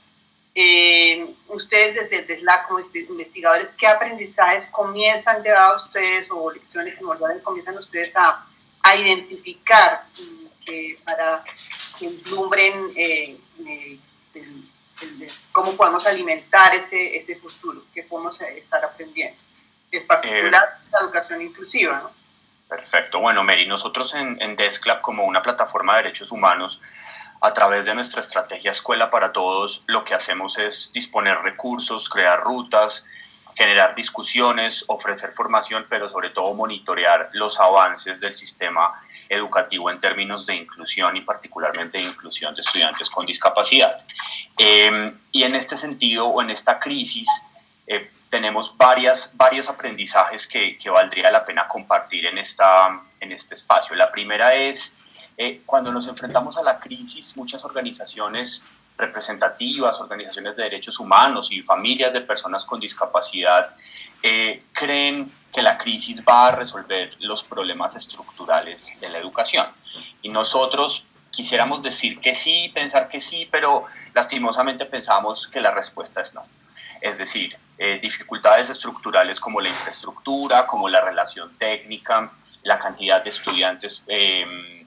[0.57, 6.95] Eh, ustedes desde el DESLAC como investigadores, ¿qué aprendizajes comienzan ya a ustedes o lecciones
[6.95, 8.45] que comienzan ustedes a,
[8.81, 11.43] a identificar mm, para
[11.99, 13.99] que vislumbren eh, eh,
[15.51, 19.37] cómo podemos alimentar ese, ese futuro, qué podemos estar aprendiendo?
[19.91, 22.11] Es particular eh, la educación inclusiva, ¿no?
[22.67, 23.19] Perfecto.
[23.19, 26.81] Bueno, Mary, nosotros en, en Desclap, como una plataforma de derechos humanos,
[27.41, 32.41] a través de nuestra estrategia Escuela para Todos, lo que hacemos es disponer recursos, crear
[32.41, 33.05] rutas,
[33.55, 40.45] generar discusiones, ofrecer formación, pero sobre todo monitorear los avances del sistema educativo en términos
[40.45, 44.03] de inclusión y particularmente de inclusión de estudiantes con discapacidad.
[44.57, 47.27] Eh, y en este sentido, o en esta crisis,
[47.87, 53.55] eh, tenemos varias, varios aprendizajes que, que, valdría la pena compartir en, esta, en este
[53.55, 53.95] espacio.
[53.95, 54.93] La primera es,
[55.37, 58.61] eh, cuando nos enfrentamos a la crisis, muchas organizaciones
[58.97, 63.73] representativas, organizaciones de derechos humanos y familias de personas con discapacidad
[64.21, 69.67] eh, creen que la crisis va a resolver los problemas estructurales de la educación.
[70.21, 76.19] Y nosotros quisiéramos decir que sí, pensar que sí, pero lastimosamente pensamos que la respuesta
[76.19, 76.43] es no.
[76.99, 82.31] Es decir, eh, dificultades estructurales como la infraestructura, como la relación técnica,
[82.63, 84.85] la cantidad de estudiantes em,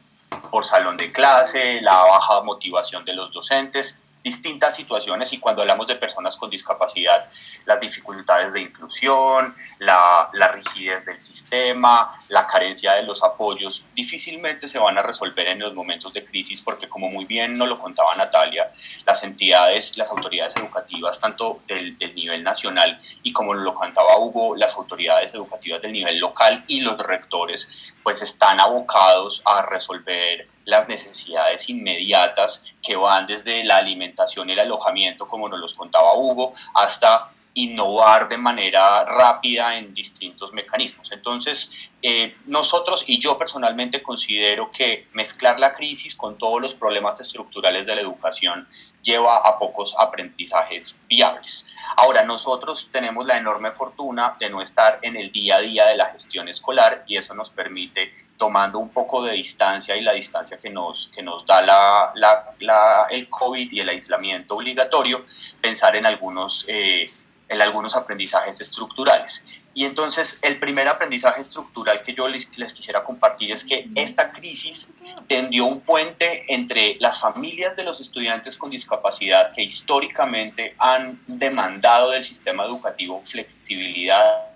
[0.51, 5.87] por salón de clase, la baja motivación de los docentes, distintas situaciones y cuando hablamos
[5.87, 7.31] de personas con discapacidad,
[7.65, 14.79] las dificultades de inclusión, la, rigidez del sistema, la carencia de los apoyos, difícilmente se
[14.79, 18.15] van a resolver en los momentos de crisis porque como muy bien nos lo contaba
[18.17, 18.71] Natalia,
[19.07, 24.57] las entidades, las autoridades educativas, tanto del, del nivel nacional y como lo contaba Hugo,
[24.57, 27.69] las autoridades educativas del nivel local y los rectores,
[28.03, 35.27] pues están abocados a resolver las necesidades inmediatas que van desde la alimentación el alojamiento,
[35.27, 41.11] como nos los contaba Hugo, hasta innovar de manera rápida en distintos mecanismos.
[41.11, 47.19] Entonces, eh, nosotros y yo personalmente considero que mezclar la crisis con todos los problemas
[47.19, 48.69] estructurales de la educación
[49.03, 51.67] lleva a pocos aprendizajes viables.
[51.97, 55.97] Ahora, nosotros tenemos la enorme fortuna de no estar en el día a día de
[55.97, 60.57] la gestión escolar y eso nos permite tomando un poco de distancia y la distancia
[60.57, 62.13] que nos, que nos da la,
[62.61, 65.27] la, el COVID y el aislamiento obligatorio,
[65.61, 67.11] pensar en algunos, eh,
[67.49, 69.45] en algunos aprendizajes estructurales.
[69.75, 74.33] Y entonces el primer aprendizaje estructural que yo les, les, quisiera compartir es que esta
[74.33, 74.89] crisis
[75.29, 82.11] tendió un puente entre las familias de los estudiantes con discapacidad que históricamente han demandado
[82.11, 84.49] del sistema educativo flexibilidad,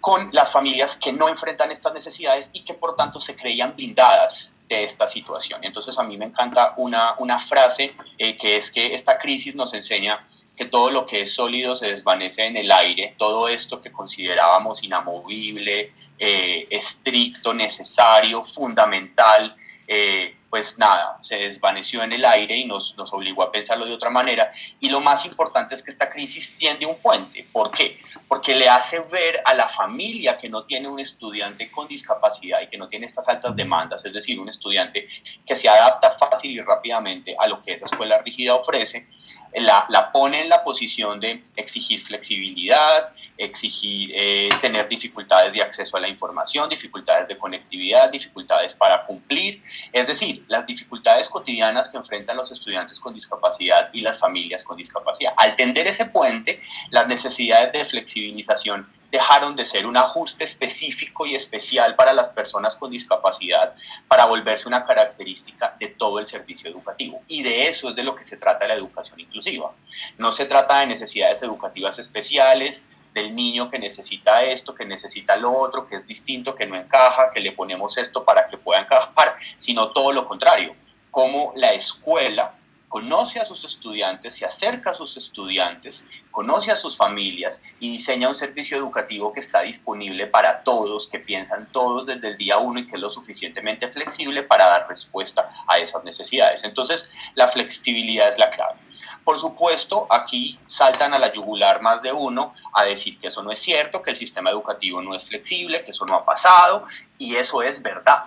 [0.00, 4.54] con las familias que no enfrentan estas necesidades y que por tanto se creían blindadas
[4.68, 5.64] de esta situación.
[5.64, 9.74] Entonces a mí me encanta una, una frase eh, que es que esta crisis nos
[9.74, 10.18] enseña
[10.58, 14.82] que todo lo que es sólido se desvanece en el aire, todo esto que considerábamos
[14.82, 19.54] inamovible, eh, estricto, necesario, fundamental,
[19.90, 23.94] eh, pues nada, se desvaneció en el aire y nos, nos obligó a pensarlo de
[23.94, 24.50] otra manera.
[24.80, 27.46] Y lo más importante es que esta crisis tiende un puente.
[27.50, 27.98] ¿Por qué?
[28.28, 32.68] Porque le hace ver a la familia que no tiene un estudiante con discapacidad y
[32.68, 35.08] que no tiene estas altas demandas, es decir, un estudiante
[35.46, 39.06] que se adapta fácil y rápidamente a lo que esa escuela rígida ofrece,
[39.54, 46.00] la, pone en la posición de exigir flexibilidad, exigir eh, tener dificultades de acceso a
[46.00, 52.36] la información, dificultades de conectividad, dificultades para cumplir, es decir, las dificultades cotidianas que enfrentan
[52.36, 55.32] los estudiantes con discapacidad y las familias con discapacidad.
[55.36, 61.34] Al tender ese puente, las necesidades de flexibilización dejaron de ser un ajuste específico y
[61.34, 63.74] especial para las personas con discapacidad
[64.06, 67.22] para volverse una característica de todo el servicio educativo.
[67.26, 69.72] Y de eso es de lo que se trata la educación inclusiva.
[70.18, 75.52] No se trata de necesidades educativas especiales, del niño que necesita esto, que necesita lo
[75.52, 79.36] otro, que es distinto, que no encaja, que le ponemos esto para que pueda encajar,
[79.58, 80.74] sino todo lo contrario,
[81.10, 82.54] como la escuela
[82.88, 88.28] conoce a sus estudiantes, se acerca a sus estudiantes, conoce a sus familias y diseña
[88.28, 92.80] un servicio educativo que está disponible para todos, que piensan todos desde el día uno
[92.80, 96.64] y que es lo suficientemente flexible para dar respuesta a esas necesidades.
[96.64, 98.78] Entonces, la flexibilidad es la clave.
[99.24, 103.52] Por supuesto, aquí saltan a la yugular más de uno a decir que eso no
[103.52, 106.86] es cierto, que el sistema educativo no es flexible, que eso no ha pasado,
[107.18, 108.24] y eso es verdad.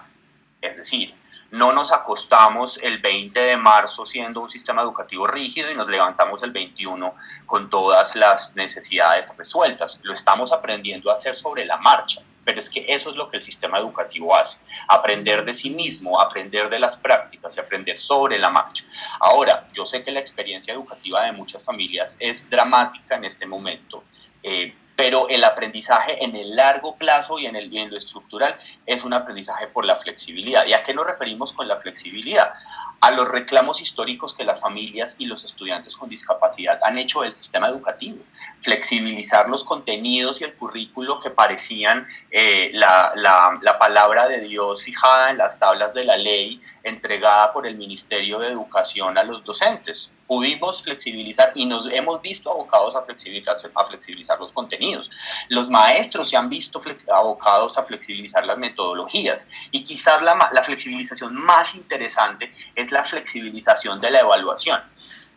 [0.61, 1.15] Es decir,
[1.51, 6.41] no nos acostamos el 20 de marzo siendo un sistema educativo rígido y nos levantamos
[6.43, 7.13] el 21
[7.45, 9.99] con todas las necesidades resueltas.
[10.03, 13.37] Lo estamos aprendiendo a hacer sobre la marcha, pero es que eso es lo que
[13.37, 18.39] el sistema educativo hace, aprender de sí mismo, aprender de las prácticas y aprender sobre
[18.39, 18.85] la marcha.
[19.19, 24.05] Ahora, yo sé que la experiencia educativa de muchas familias es dramática en este momento.
[24.41, 29.03] Eh, pero el aprendizaje en el largo plazo y en, el, bien lo estructural es
[29.03, 30.65] un aprendizaje por la flexibilidad.
[30.65, 32.53] ¿Y a qué nos referimos con la flexibilidad?
[33.01, 37.35] A los reclamos históricos que las familias y los estudiantes con discapacidad han hecho del
[37.35, 38.19] sistema educativo.
[38.59, 44.83] Flexibilizar los contenidos y el currículo que parecían eh, la, la, la palabra de Dios
[44.83, 49.43] fijada en las tablas de la ley entregada por el Ministerio de Educación a los
[49.43, 55.09] docentes pudimos flexibilizar y nos hemos visto abocados a flexibilizar, a flexibilizar los contenidos.
[55.49, 56.81] Los maestros se han visto
[57.13, 63.99] abocados a flexibilizar las metodologías y quizás la, la flexibilización más interesante es la flexibilización
[63.99, 64.81] de la evaluación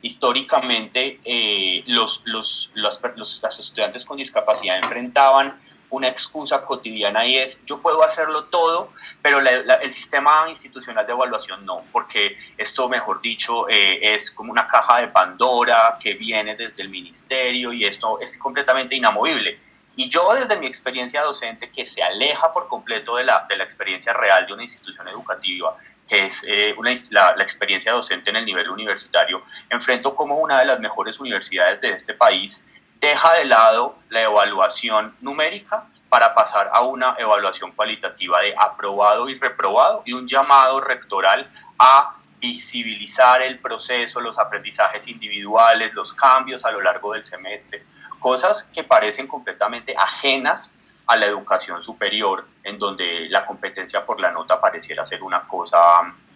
[0.04, 7.64] históricamente eh, los, los, los, los, estudiantes con discapacidad enfrentaban una excusa cotidiana y es
[7.64, 13.68] yo puedo hacerlo todo, pero el sistema institucional de evaluación no, porque esto, mejor dicho,
[13.68, 18.36] eh, es como una caja de Pandora que viene desde el ministerio y esto es
[18.36, 19.58] completamente inamovible.
[19.96, 23.64] Y yo desde mi experiencia docente, que se aleja por completo de la, de la
[23.64, 25.76] experiencia real de una institución educativa,
[26.08, 26.74] que es eh,
[27.10, 31.92] la, experiencia docente en el nivel universitario, enfrento como una de las mejores universidades de
[31.92, 32.62] este país
[33.00, 39.38] deja de lado la evaluación numérica para pasar a una evaluación cualitativa de aprobado y
[39.38, 46.70] reprobado y un llamado rectoral a visibilizar el proceso, los aprendizajes individuales, los cambios a
[46.70, 47.84] lo largo del semestre,
[48.20, 50.72] cosas que parecen completamente ajenas
[51.06, 55.78] a la educación superior, en donde la competencia por la nota pareciera ser una cosa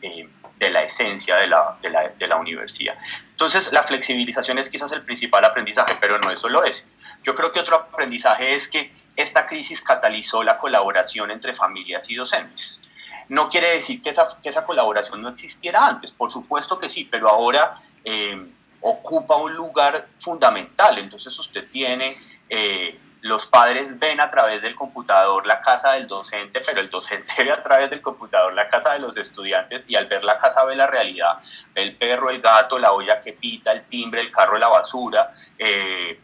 [0.02, 0.28] eh,
[0.58, 2.96] de la esencia de la, de, la, de la, universidad.
[3.30, 6.86] Entonces, la flexibilización es quizás el principal aprendizaje, pero no eso lo es.
[7.22, 12.16] Yo creo que otro aprendizaje es que esta crisis catalizó la colaboración entre familias y
[12.16, 12.80] docentes.
[13.28, 17.08] No quiere decir que esa, que esa colaboración no existiera antes, por supuesto que sí,
[17.10, 18.50] pero ahora eh,
[18.80, 20.98] ocupa un lugar fundamental.
[20.98, 22.12] Entonces, usted tiene...
[22.50, 27.34] Eh, los padres ven a través del computador la casa del docente, pero el docente
[27.44, 30.64] ve a través del computador la casa de los estudiantes y al ver la casa
[30.64, 31.38] ve la realidad,
[31.74, 35.32] ve el perro, el gato, la olla que pita, el timbre, el carro, la basura,
[35.58, 36.20] eh,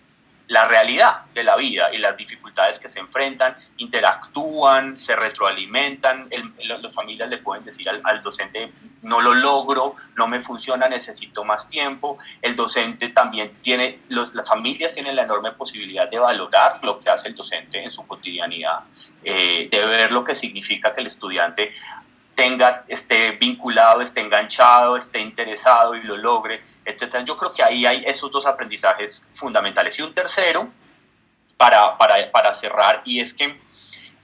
[0.48, 6.28] la realidad de la vida y las dificultades que se enfrentan, interactúan, se retroalimentan,
[6.58, 8.70] las familias le pueden decir al, docente,
[9.02, 14.92] no lo logro, no me funciona, necesito más tiempo, el docente también tiene, las familias
[14.92, 18.80] tienen la enorme posibilidad de valorar lo que hace el docente en su cotidianidad,
[19.22, 21.72] eh, de ver lo que significa que el estudiante
[22.34, 27.24] tenga, esté vinculado, esté enganchado, esté interesado y lo logre etcétera.
[27.24, 29.98] Yo creo que ahí hay esos dos aprendizajes fundamentales.
[29.98, 30.68] Y un tercero,
[31.56, 33.58] para, para, para cerrar, y es que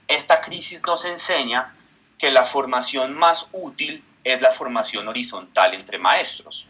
[0.07, 1.73] esta crisis nos enseña
[2.17, 6.67] que la formación más útil es la formación horizontal entre maestros.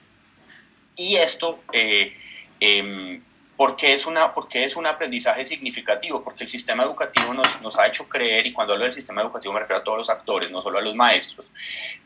[0.95, 2.15] Y esto, eh,
[2.59, 3.21] eh,
[3.57, 6.23] ¿por, qué es una, porque es un aprendizaje significativo?
[6.23, 9.53] Porque el sistema educativo nos, nos, ha hecho creer, y cuando hablo del sistema educativo
[9.53, 11.47] me refiero a todos los actores, no solo a los maestros,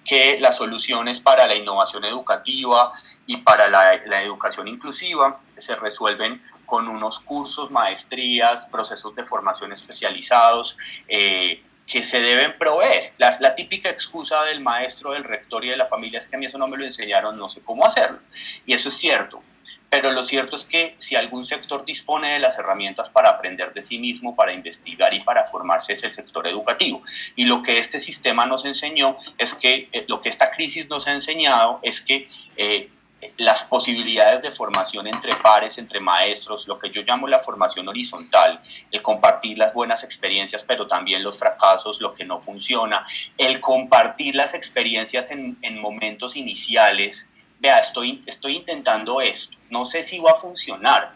[0.03, 2.93] que las soluciones para la innovación educativa,
[3.27, 9.71] y para la, la, educación inclusiva se resuelven con unos cursos, maestrías, procesos de formación
[9.71, 13.13] especializados eh, que se deben proveer.
[13.17, 16.39] La, la, típica excusa del maestro, del rector y de la familia es que a
[16.39, 18.19] mí eso no me lo enseñaron, no sé cómo hacerlo.
[18.65, 19.41] Y eso es cierto.
[19.89, 23.83] Pero lo cierto es que si algún sector dispone de las herramientas para aprender de
[23.83, 27.01] sí mismo, para investigar y para formarse es el sector educativo.
[27.35, 31.07] Y lo que este sistema nos enseñó es que, eh, lo que esta crisis nos
[31.07, 32.89] ha enseñado es que eh,
[33.37, 38.59] las posibilidades de formación entre pares, entre maestros, lo que yo llamo la formación horizontal,
[38.91, 43.05] el compartir las buenas experiencias, pero también los fracasos, lo que no funciona,
[43.37, 47.29] el compartir las experiencias en, en momentos iniciales.
[47.59, 51.13] Vea, estoy, estoy intentando esto, no sé si va a funcionar,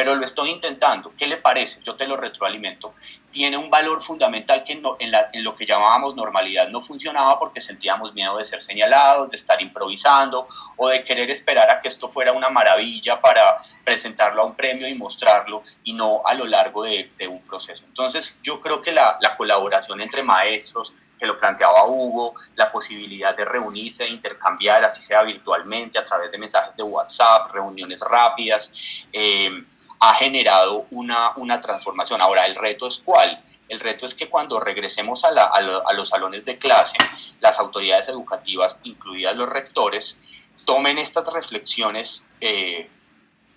[0.00, 1.12] pero lo estoy intentando.
[1.14, 1.78] ¿Qué le parece?
[1.84, 2.94] Yo te lo retroalimento.
[3.30, 8.14] Tiene un valor fundamental que en, en, lo que llamábamos normalidad no funcionaba porque sentíamos
[8.14, 12.32] miedo de ser señalados, de estar improvisando o de querer esperar a que esto fuera
[12.32, 17.12] una maravilla para presentarlo a un premio y mostrarlo y no a lo largo de,
[17.18, 17.84] de un proceso.
[17.86, 23.36] Entonces yo creo que la, la colaboración entre maestros, que lo planteaba Hugo, la posibilidad
[23.36, 28.72] de reunirse, de intercambiar, así sea virtualmente, a través de mensajes de WhatsApp, reuniones rápidas,
[29.12, 29.50] eh,
[30.00, 32.20] ha generado una, una transformación.
[32.22, 33.42] Ahora, el reto es cuál?
[33.68, 36.96] El reto es que cuando regresemos a, a, los salones de clase,
[37.40, 40.18] las autoridades educativas, incluidas los rectores,
[40.64, 42.90] tomen estas reflexiones eh,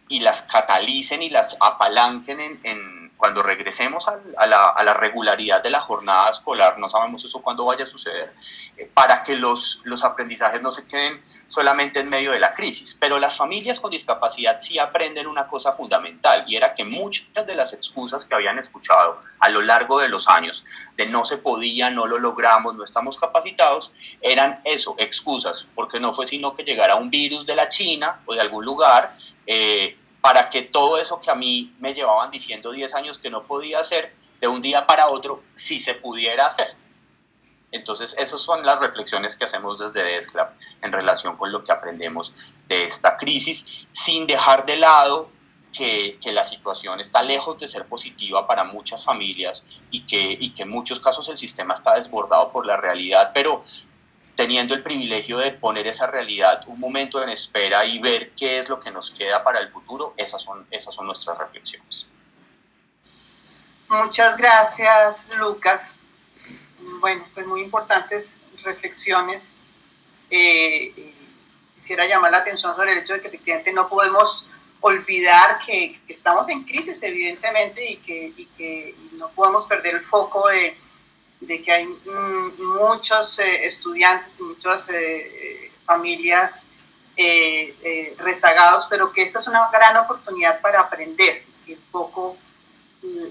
[0.10, 6.30] y las catalicen y las apalanquen en cuando regresemos a la, regularidad de la jornada
[6.30, 8.34] escolar, no sabemos eso cuándo vaya a suceder,
[8.76, 11.22] eh, para que los, los aprendizajes no se queden
[11.54, 12.98] solamente en medio de la crisis.
[13.00, 17.54] Pero las familias con discapacidad sí aprenden una cosa fundamental y era que muchas de
[17.54, 20.66] las excusas que habían escuchado a lo largo de los años
[20.98, 26.14] de no se podía, no lo logramos, no estamos capacitados, eran eso, excusas, porque no
[26.14, 29.16] fue sino que llegara un virus de la China o de algún lugar.
[29.46, 33.44] Eh, para que todo eso que a mí me llevaban diciendo 10 años que no
[33.44, 36.76] podía hacer, de un día para otro sí se pudiera hacer.
[37.74, 42.34] Entonces, esas son las reflexiones que hacemos desde DESCLAP en relación con lo que aprendemos
[42.68, 45.30] de esta crisis, sin dejar de lado
[45.74, 50.54] que, que, la situación está lejos de ser positiva para muchas familias y que, y
[50.54, 53.64] que en muchos casos el sistema está desbordado por la realidad, pero
[54.36, 58.70] teniendo el privilegio de poner esa realidad un momento en espera y ver qué es
[58.70, 62.06] lo que nos queda para el futuro, esas son, esas son nuestras reflexiones.
[63.90, 66.00] Muchas gracias, Lucas.
[67.00, 69.60] Bueno, pues muy importantes reflexiones.
[70.30, 71.14] Eh,
[71.76, 74.48] quisiera llamar la atención sobre el hecho de que efectivamente no podemos
[74.82, 80.48] olvidar que, estamos en crisis, evidentemente, y que, y que no podemos perder el foco
[80.50, 80.76] de,
[81.46, 86.70] de que hay mm, muchos eh, estudiantes y muchas eh, familias
[87.16, 91.44] eh, rezagados, pero que esta es una gran oportunidad para aprender.
[91.66, 92.38] Y un poco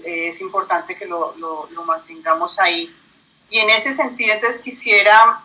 [0.03, 2.93] es importante que lo, lo, mantengamos ahí.
[3.53, 5.39] Y en ese sentido, entonces quisiera,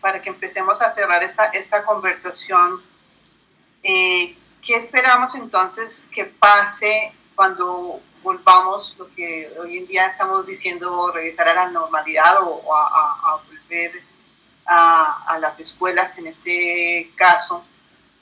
[0.00, 2.82] para que empecemos a cerrar esta, esta conversación,
[3.82, 4.34] ¿qué
[4.68, 11.54] esperamos entonces que pase cuando volvamos, lo que hoy en día estamos diciendo, regresar a
[11.54, 14.02] la normalidad o, a, volver
[14.64, 17.62] a, las escuelas en este caso,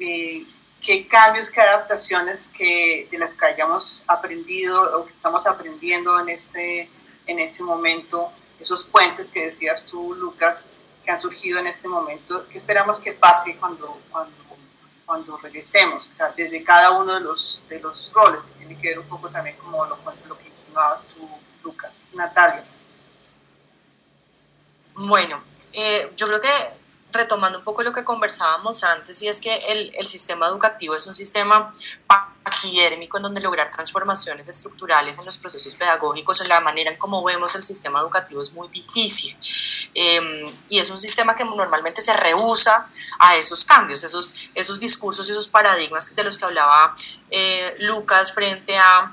[0.01, 0.45] eh,
[0.83, 6.31] qué cambios, qué adaptaciones que, de las que hayamos aprendido o que estamos aprendiendo en
[6.31, 6.91] este,
[7.27, 10.69] en este momento, esos puentes que decías tú, Lucas,
[11.05, 14.47] que han surgido en este momento, qué esperamos que pase cuando, cuando
[15.07, 19.07] cuando regresemos, desde cada uno de los, de los roles, que tiene que ver un
[19.07, 19.97] poco también como lo,
[20.27, 21.29] lo que insinuabas tú,
[21.62, 22.05] Lucas.
[22.12, 22.64] Natalia.
[24.95, 25.41] Bueno,
[25.72, 26.51] eh, yo creo que
[27.12, 31.07] retomando un poco lo que conversábamos antes, y es que el, el, sistema educativo es
[31.07, 31.72] un sistema
[32.47, 37.22] taquidérmico en donde lograr transformaciones estructurales en los procesos pedagógicos, en la manera en cómo
[37.24, 39.36] vemos el sistema educativo es muy difícil.
[39.94, 42.88] Em, y es un sistema que normalmente se rehúsa
[43.18, 46.94] a esos cambios, esos, esos discursos, esos paradigmas de los que hablaba
[47.30, 49.12] eh, Lucas frente a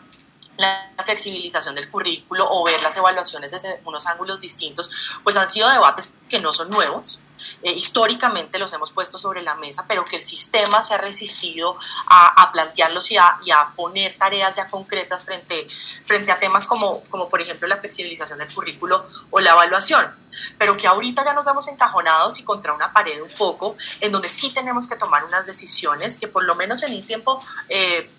[0.57, 4.91] la flexibilización del currículo o ver las evaluaciones desde unos ángulos distintos,
[5.23, 7.22] pues han sido debates que no son nuevos,
[7.61, 11.77] eh, históricamente los hemos puesto sobre la mesa, pero que el sistema se ha resistido
[12.07, 15.65] a, plantearlos y a, a, poner tareas ya concretas frente,
[16.05, 20.11] frente a temas como, como, por ejemplo, la flexibilización del currículo o la evaluación,
[20.57, 24.29] pero que ahorita ya nos vemos encajonados y contra una pared un poco, en donde
[24.29, 27.37] sí tenemos que tomar unas decisiones que por lo menos en un tiempo...
[27.69, 28.09] Eh,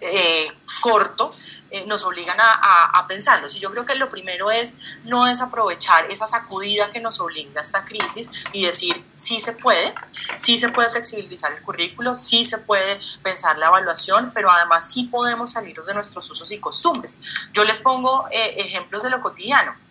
[0.00, 1.30] eh, corto
[1.70, 3.56] eh, nos obligan a, a, pensarlos.
[3.56, 7.60] Y yo creo que lo primero es no desaprovechar esa sacudida que nos obliga a
[7.60, 9.94] esta crisis y decir, sí se puede,
[10.36, 15.04] sí se puede flexibilizar el currículo, sí se puede pensar la evaluación, pero además sí
[15.04, 17.20] podemos salirnos de nuestros usos y costumbres.
[17.52, 19.85] Yo les pongo eh, ejemplos de lo cotidiano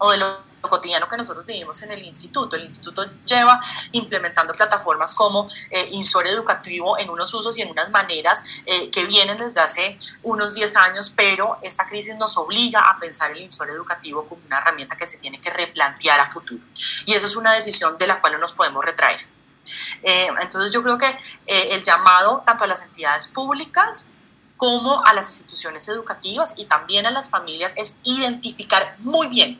[0.00, 2.56] o de lo cotidiano que nosotros vivimos en el instituto.
[2.56, 3.58] El instituto lleva
[3.92, 9.04] implementando plataformas como eh, Insor Educativo en unos usos y en unas maneras eh, que
[9.06, 13.70] vienen desde hace unos 10 años, pero esta crisis nos obliga a pensar el Insor
[13.70, 16.62] Educativo como una herramienta que se tiene que replantear a futuro.
[17.06, 19.20] Y eso es una decisión de la cual no nos podemos retraer.
[20.02, 24.10] Eh, entonces yo creo que eh, el llamado tanto a las entidades públicas
[24.60, 29.58] como a las instituciones educativas y también a las familias es identificar muy bien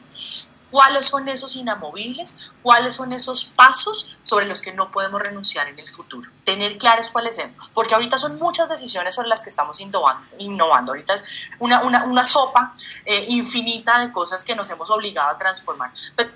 [0.70, 5.78] cuáles son esos inamovibles, cuáles son esos pasos sobre los que no podemos renunciar en
[5.78, 6.30] el futuro.
[6.44, 10.26] Tener claros cuáles son, porque ahorita son muchas decisiones sobre las que estamos innovando.
[10.36, 10.92] innovando.
[10.92, 12.74] Ahorita es una, una, una sopa
[13.06, 15.92] eh, infinita de cosas que nos hemos obligado a transformar.
[16.14, 16.30] Pero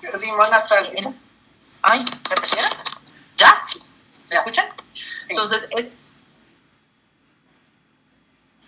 [0.00, 1.12] Perdimos Natalia.
[1.82, 2.36] Ay, ¿me
[3.36, 3.64] ¿Ya?
[4.28, 4.68] ¿Me escuchan?
[5.28, 5.86] Entonces, es,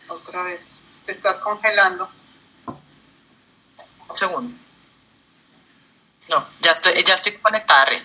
[0.08, 0.82] otra vez.
[1.06, 2.08] Te estás congelando.
[4.08, 4.56] Un segundo.
[6.28, 8.02] No, ya estoy, ya estoy conectada a red.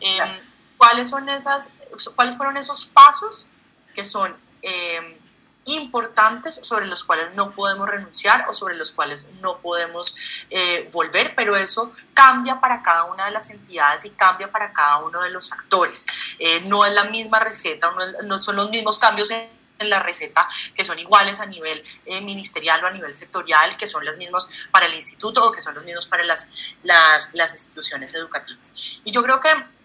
[0.00, 0.40] Em,
[0.76, 1.70] ¿Cuáles son esas,
[2.14, 3.46] cuáles fueron esos pasos
[3.94, 5.17] que son em,
[5.74, 10.16] importantes sobre los cuales no podemos renunciar o sobre los cuales no podemos
[10.50, 14.98] eh, volver, pero eso cambia para cada una de las entidades y cambia para cada
[14.98, 16.06] uno de los actores.
[16.38, 17.90] Eh, no es la misma receta,
[18.24, 19.48] no, son los mismos cambios en
[19.90, 24.04] la receta que son iguales a nivel eh, ministerial o a nivel sectorial, que son
[24.04, 28.12] los mismos para el instituto o que son los mismos para las, las, las instituciones
[28.14, 29.00] educativas.
[29.04, 29.77] Y yo creo que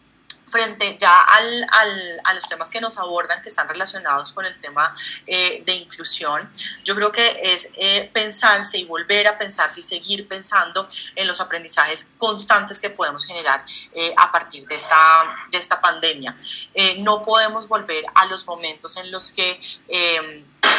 [0.53, 4.57] frente ya al, al, a los temas que nos abordan, que están relacionados con el
[4.59, 4.93] tema
[5.25, 6.47] eh, de inclusión,
[6.83, 11.41] yo creo que es eh, pensarse y volver a pensarse y seguir pensando en los
[11.41, 14.95] aprendizajes constantes que podemos generar eh, a partir de esta,
[15.51, 16.37] de esta pandemia.
[16.99, 19.59] no podemos volver a los momentos en los que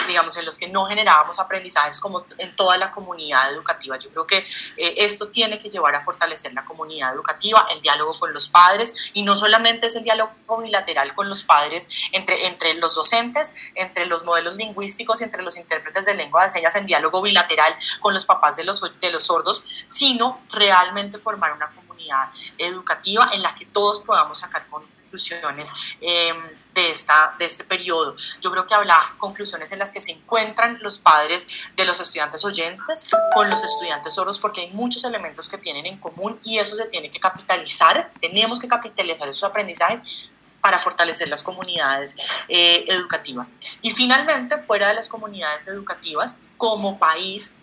[0.07, 3.99] digamos, en los que no generábamos aprendizajes como en toda la comunidad educativa.
[3.99, 4.39] Yo creo que
[4.77, 9.11] eh, esto tiene que llevar a fortalecer la comunidad educativa, el diálogo con los padres,
[9.13, 10.33] y no solamente es el diálogo
[10.63, 16.07] bilateral con los padres entre, entre los docentes, entre los modelos lingüísticos, entre los intérpretes
[16.07, 19.65] de lengua de señas, en diálogo bilateral con los papás de los, de los sordos,
[19.87, 25.73] sino realmente formar una comunidad educativa en la que todos podamos sacar conclusiones.
[26.01, 26.33] Eh,
[26.75, 28.17] de, esta, de este periodo.
[28.41, 32.45] Yo creo que habla conclusiones en las que se encuentran los padres de los estudiantes
[32.45, 36.77] oyentes con los estudiantes sordos porque hay muchos elementos que tienen en común y eso
[36.77, 38.13] se tiene que capitalizar.
[38.21, 42.17] Tenemos que capitalizar esos aprendizajes para fortalecer las comunidades
[42.49, 43.55] eh, educativas.
[43.83, 47.59] Y finalmente, fuera de las comunidades educativas, como país,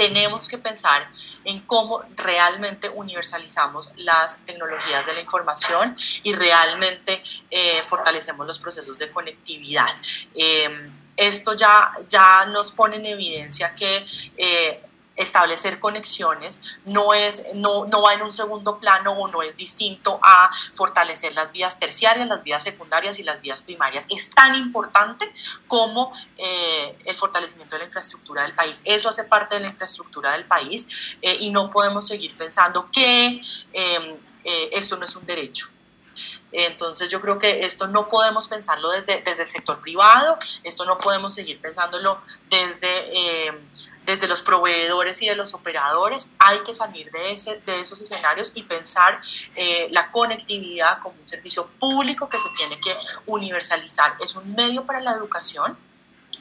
[0.00, 1.10] tenemos que pensar
[1.44, 8.98] en cómo realmente universalizamos las tecnologías de la información y realmente eh, fortalecemos los procesos
[8.98, 9.90] de conectividad.
[10.34, 14.06] Em, esto ya, ya nos pone en evidencia que
[14.38, 14.82] eh,
[15.20, 20.18] establecer conexiones no, es, no, no va en un segundo plano o no es distinto
[20.22, 24.06] a fortalecer las vías terciarias, las vías secundarias y las vías primarias.
[24.10, 25.32] Es tan importante
[25.66, 28.82] como eh, el fortalecimiento de la infraestructura del país.
[28.84, 33.40] Eso hace parte de la infraestructura del país eh, y no podemos seguir pensando que
[33.72, 35.68] em, eh, esto no es un derecho.
[36.52, 40.98] Entonces yo creo que esto no podemos pensarlo desde, desde el sector privado, esto no
[40.98, 43.68] podemos seguir pensándolo desde em,
[44.10, 48.52] desde los proveedores y de los operadores, hay que salir de, ese, de esos escenarios
[48.54, 49.20] y pensar
[49.56, 52.96] eh, la conectividad como un servicio público que se tiene que
[53.26, 54.16] universalizar.
[54.20, 55.76] Es un medio para la educación,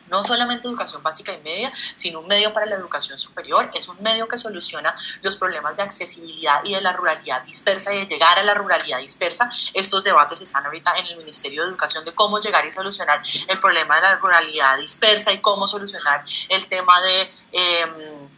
[0.10, 3.70] no solamente educación básica y media, sino un medio para la educación superior.
[3.74, 8.00] Es un medio que soluciona los problemas de accesibilidad y de la ruralidad dispersa y
[8.00, 9.50] de llegar a la ruralidad dispersa.
[9.74, 13.60] Estos debates están ahorita en el Ministerio de Educación de cómo llegar y solucionar el
[13.60, 17.32] problema de la ruralidad dispersa y cómo solucionar el tema de...
[17.52, 18.30] Em,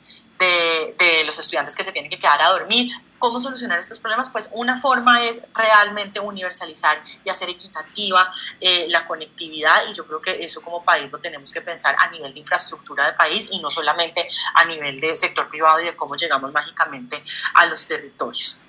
[0.42, 2.92] de, de, los estudiantes que se tienen que quedar a dormir,
[3.22, 4.32] ¿Cómo solucionar estos problemas?
[4.32, 10.20] Pues una forma es realmente universalizar y hacer equitativa eh, la conectividad y yo creo
[10.20, 13.62] que eso como país lo tenemos que pensar a nivel de infraestructura de país y
[13.62, 18.60] no solamente a nivel de sector privado y de cómo llegamos mágicamente a los territorios.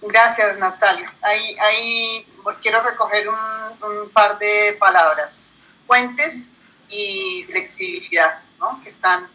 [0.00, 1.12] Gracias, Natalia.
[1.20, 2.26] Ahí, ahí
[2.62, 5.58] quiero recoger un, un par de palabras.
[5.86, 6.52] Puentes
[6.88, 8.80] y flexibilidad, ¿no?
[8.82, 9.28] que están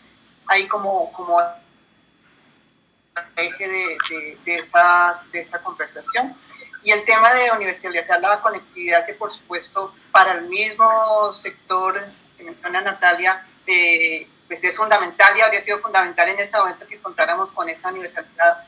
[0.47, 1.39] ahí como, como
[3.36, 6.36] eje de, de, de, esta, de esta conversación.
[6.84, 11.99] Y el tema de universalizar la conectividad, que por supuesto para el mismo sector
[12.38, 16.99] que menciona Natalia, eh, pues es fundamental y habría sido fundamental en este momento que
[16.99, 18.66] contáramos con esa universalidad,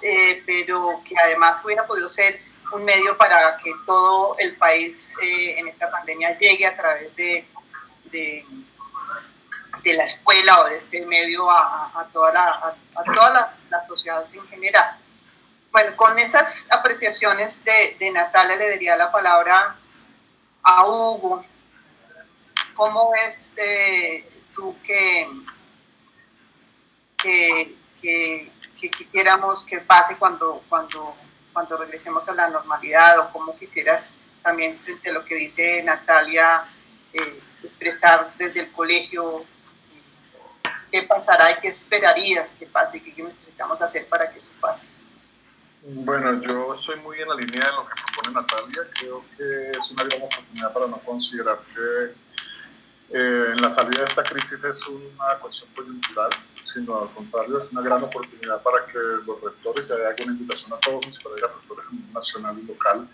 [0.00, 2.40] eh, pero que además hubiera podido ser
[2.72, 7.46] un medio para que todo el país eh, en esta pandemia llegue a través de
[8.10, 8.44] de,
[9.82, 13.86] de la escuela o de este medio a, a toda, la, a, toda la, la,
[13.86, 14.96] sociedad en general.
[15.70, 19.76] Bueno, con esas apreciaciones de, de Natalia le daría la palabra
[20.62, 21.44] a Hugo.
[22.74, 25.28] ¿Cómo ves eh, tú que,
[27.16, 31.16] que, que, que, quisiéramos que pase cuando, cuando,
[31.52, 36.64] cuando regresemos a la normalidad o cómo quisieras también frente a lo que dice Natalia?
[37.12, 39.44] Eh, expresar desde el colegio
[40.90, 44.90] qué pasará y qué esperarías que pase y qué necesitamos hacer para que eso pase.
[45.82, 48.90] Bueno, yo soy muy en la línea de lo que propone Natalia.
[48.98, 52.14] Creo que es una gran oportunidad para no considerar que
[53.10, 56.30] eh, en la salida de esta crisis es una cuestión coyuntural,
[56.62, 60.72] sino al contrario, es una gran oportunidad para que los rectores, ya hay alguna invitación
[60.74, 63.08] a todos mis colegas rectores nacional y local,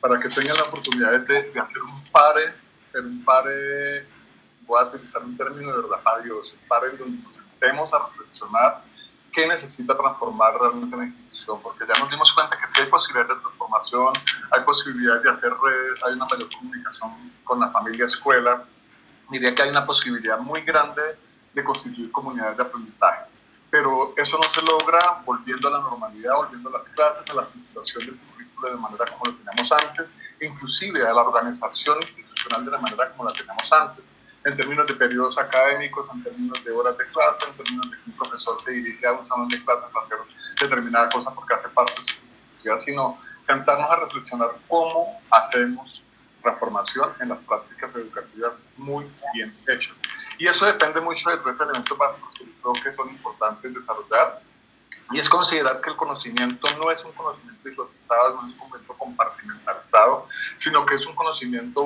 [0.00, 2.54] para que tengan la oportunidad de, de hacer un pare
[2.94, 3.44] en un par,
[4.66, 8.06] voy a utilizar un término de verdad Dios, un par en donde nos sentemos a
[8.06, 8.82] reflexionar
[9.32, 13.36] qué necesita transformar realmente la institución, porque ya nos dimos cuenta que sí hay posibilidades
[13.36, 14.12] de transformación,
[14.50, 17.10] hay posibilidades de hacer redes, hay una mayor comunicación
[17.44, 18.64] con la familia escuela,
[19.30, 21.02] diría que hay una posibilidad muy grande
[21.54, 23.24] de constituir comunidades de aprendizaje.
[23.70, 27.42] Pero eso no se logra volviendo a la normalidad, volviendo a las clases, a la
[27.42, 32.70] estructuración del currículo de manera como lo teníamos antes, inclusive a la organización institucional de
[32.70, 34.04] la manera como la teníamos antes,
[34.44, 38.10] en términos de periodos académicos, en términos de horas de clase, en términos de que
[38.10, 40.18] un profesor se dirige a un salón de clases a hacer
[40.60, 46.02] determinada cosa porque hace parte de su necesidad, sino sentarnos a reflexionar cómo hacemos
[46.42, 49.94] transformación en las prácticas educativas muy bien hechas.
[50.38, 54.40] Y eso depende mucho de tres elementos básicos que creo que son importantes desarrollar
[55.12, 58.94] y es considerar que el conocimiento no es un conocimiento hipotizado, no es un conocimiento
[58.94, 61.82] compartimentalizado, sino que es un conocimiento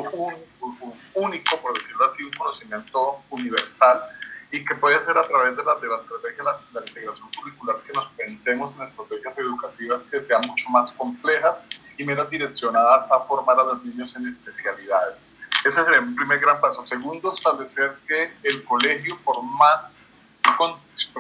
[1.15, 4.03] único, por decirlo así, un conocimiento universal
[4.51, 7.77] y que puede ser a través de la, de la estrategia de la, integración curricular
[7.79, 11.59] que nos pensemos en estrategias educativas que sean mucho más complejas
[11.97, 15.27] y menos direccionadas a formar a los niños en especialidades.
[15.65, 16.87] Ese sería el primer gran paso.
[16.87, 19.99] Segundo, establecer que el colegio, por más
[20.57, 20.75] con,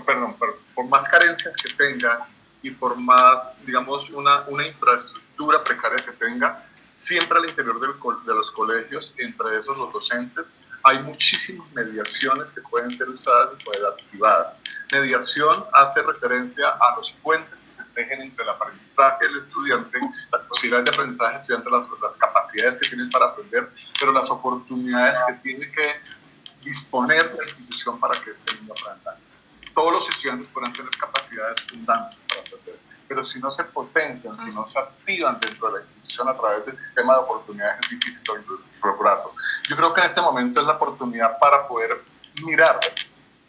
[0.05, 0.37] perdón,
[0.75, 2.27] por más carencias que tenga
[2.62, 6.66] y por más, digamos, una, una infraestructura precaria que tenga,
[6.97, 7.93] siempre al interior del,
[8.25, 13.64] de los colegios, entre esos los docentes, hay muchísimas mediaciones que pueden ser usadas y
[13.64, 14.57] pueden ser activadas.
[14.93, 19.99] Mediación hace referencia a los puentes que se tejen entre el aprendizaje del estudiante,
[20.33, 24.31] las posibilidades de aprendizaje del estudiante, las, las capacidades que tienen para aprender, pero las
[24.31, 26.01] oportunidades que tiene que
[26.65, 29.19] disponer la institución para que este niño aprenda.
[29.75, 34.51] Todos los estudiantes pueden tener capacidades fundantes para aprender, pero si no se potencian, si
[34.51, 38.23] no se activan dentro de la institución a través del sistema de oportunidades, es difícil
[38.83, 39.33] lograrlo.
[39.69, 42.03] Yo creo que en este momento es la oportunidad para poder
[42.45, 42.79] mirar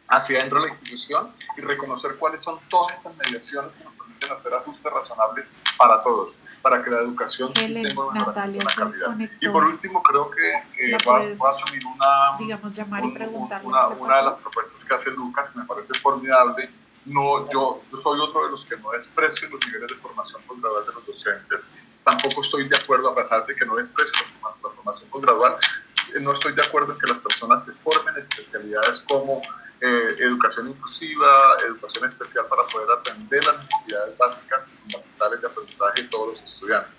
[0.08, 4.32] hacia dentro de la institución y reconocer cuáles son todas esas mediaciones que nos permiten
[4.32, 5.48] hacer ajustes razonables
[5.78, 6.36] para todos
[6.66, 9.16] para que la educación tenga una Natalia calidad.
[9.40, 13.16] Y por último, creo que eh, voy, a asumir una, digamos, llamar y
[13.64, 16.72] una, una, de las propuestas que hace Lucas, que me parece formidable.
[17.06, 20.86] No, yo, yo soy otro de los que no desprecio los niveles de formación postgradual
[20.88, 21.68] de los docentes.
[22.04, 25.58] Tampoco estoy de acuerdo, a pesar de que no desprecio la formación postgradual,
[26.16, 29.40] eh, no estoy de acuerdo en que las personas se formen en especialidades como
[29.86, 31.28] eh, educación inclusiva,
[31.68, 36.42] educación especial para poder atender las necesidades básicas y fundamentales de aprendizaje de todos los
[36.42, 36.92] estudiantes.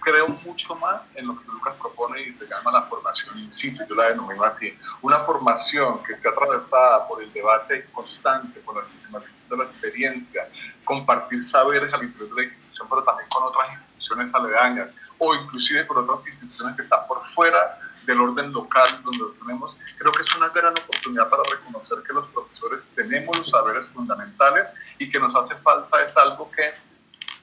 [0.00, 3.84] creo mucho más en lo que Lucas propone y se llama la formación in situ,
[3.88, 8.82] yo la denomino así, una formación que esté atravesada por el debate constante, por la
[8.82, 10.48] sistematización de la experiencia,
[10.84, 14.88] compartir saberes al interior de la institución, pero también con otras instituciones aledañas
[15.18, 19.76] o inclusive con otras instituciones que están por fuera del orden local donde lo tenemos,
[19.98, 24.72] creo que es una gran oportunidad para reconocer que los profesores tenemos los saberes fundamentales
[24.98, 26.74] y que nos hace falta es algo que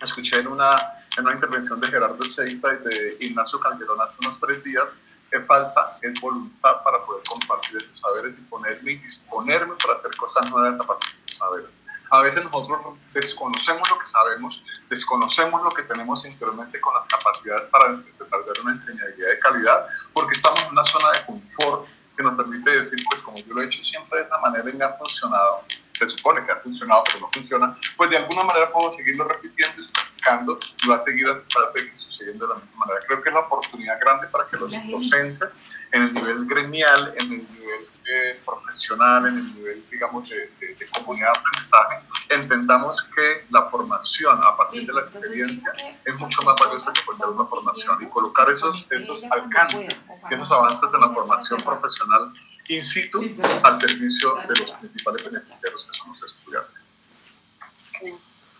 [0.01, 0.69] escuché en una,
[1.17, 4.85] en una intervención de Gerardo Seifa y de Ignacio Calderón hace unos tres días,
[5.29, 10.15] que falta es voluntad para poder compartir esos saberes y ponerme y disponerme para hacer
[10.15, 11.78] cosas nuevas a partir de esos saberes.
[12.11, 17.67] A veces nosotros desconocemos lo que sabemos, desconocemos lo que tenemos interiormente con las capacidades
[17.67, 21.87] para desarrollar una enseñabilidad de calidad, porque estamos en una zona de confort
[22.17, 24.73] que nos permite decir, pues como yo lo he hecho siempre de esa manera y
[24.73, 28.71] me ha funcionado, se supone que ha funcionado, pero no funciona, pues de alguna manera
[28.71, 32.59] puedo seguirlo repitiendo y practicando y va a seguir, va a seguir sucediendo de la
[32.59, 33.05] misma manera.
[33.07, 35.55] Creo que es la oportunidad grande para que los docentes
[35.91, 40.87] en el nivel gremial, en el nivel eh, profesional, en el nivel, digamos, de, de,
[40.97, 41.95] comunidad de aprendizaje,
[42.29, 45.71] entendamos que la formación a partir de la experiencia
[46.03, 50.91] es mucho más valiosa que cualquier otra formación y colocar esos, esos alcances, esos avances
[50.91, 52.33] en la formación profesional
[52.69, 53.19] in situ
[53.63, 56.93] al servicio de los principales beneficiarios que son los estudiantes.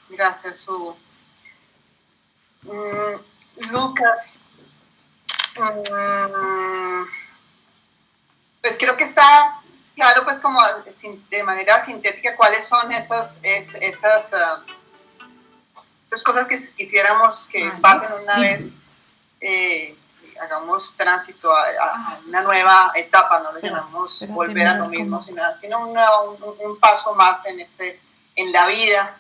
[0.10, 0.98] Gracias, Hugo.
[2.64, 4.44] Mm, Lucas,
[5.58, 7.19] mm,
[8.62, 9.62] pues creo que está
[9.96, 10.60] claro, pues como
[11.30, 14.64] de manera sintética, cuáles son esas, esas, ah,
[16.08, 18.74] esas cosas que quisiéramos que pasen una vez.
[19.42, 19.96] Eh,
[20.42, 25.86] hagamos tránsito a, una nueva etapa, no lo llamamos volver a lo mismo, sino, sino
[25.86, 28.00] un, paso más en, este,
[28.36, 29.20] en la vida,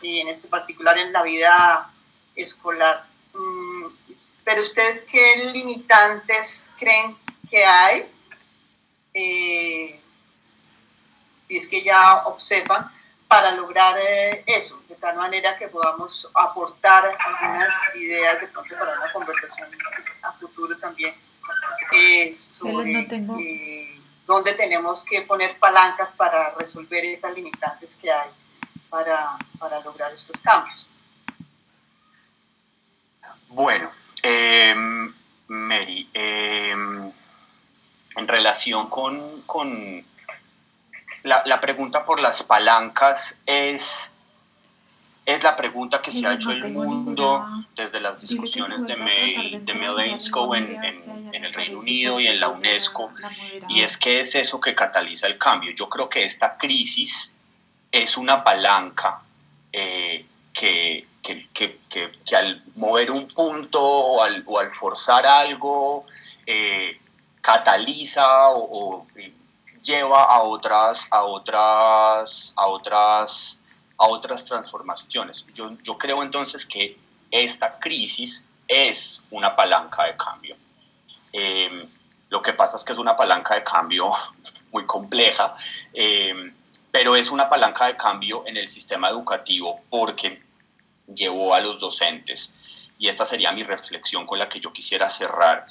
[0.00, 1.90] y en este particular en la vida
[2.34, 3.04] escolar.
[3.34, 3.86] Mm,
[4.44, 7.16] pero ustedes, ¿qué limitantes creen
[7.50, 8.10] que hay?
[9.18, 10.00] Eh,
[11.48, 12.90] si es que ya observan,
[13.28, 18.98] para lograr eh, eso, de tal manera que podamos aportar algunas ideas de pronto para
[18.98, 19.68] una conversación
[20.22, 21.14] a futuro también
[21.92, 28.30] eh, sobre eh, dónde tenemos que poner palancas para resolver esas limitantes que hay
[28.88, 30.88] para, para lograr estos cambios.
[33.48, 33.90] Bueno,
[34.22, 35.12] em,
[35.48, 37.07] Mary, em,
[38.18, 40.04] en relación con, con
[41.22, 44.12] la, pregunta por las palancas es,
[45.24, 47.46] es la pregunta que se ha hecho el mundo
[47.76, 50.84] desde las discusiones de, May, de en,
[51.32, 53.12] en, el Reino Unido y en la UNESCO,
[53.68, 55.70] y es que es eso que cataliza el cambio.
[55.72, 57.32] Yo creo que esta crisis
[57.92, 59.20] es una palanca
[59.72, 66.04] eh, que, que, al mover un punto o al, o al forzar algo,
[66.44, 66.98] eh,
[67.48, 69.06] cataliza o,
[69.82, 73.60] lleva a otras, a otras, a otras,
[73.96, 75.46] a otras transformaciones.
[75.54, 76.98] Yo, yo creo entonces que
[77.30, 80.56] esta crisis es una palanca de cambio.
[81.32, 81.88] Em,
[82.28, 84.10] lo que pasa es que es una palanca de cambio
[84.70, 85.54] muy compleja,
[85.94, 86.52] em,
[86.90, 90.42] pero es una palanca de cambio en el sistema educativo porque
[91.06, 92.52] llevó a los docentes,
[92.98, 95.66] y esta sería mi reflexión con la que yo quisiera cerrar,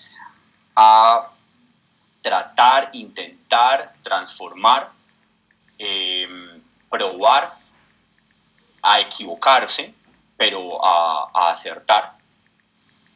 [0.76, 1.37] a
[2.28, 4.92] tratar, intentar, transformar,
[5.80, 7.54] em, probar,
[8.84, 9.94] a equivocarse,
[10.36, 12.18] pero a, acertar.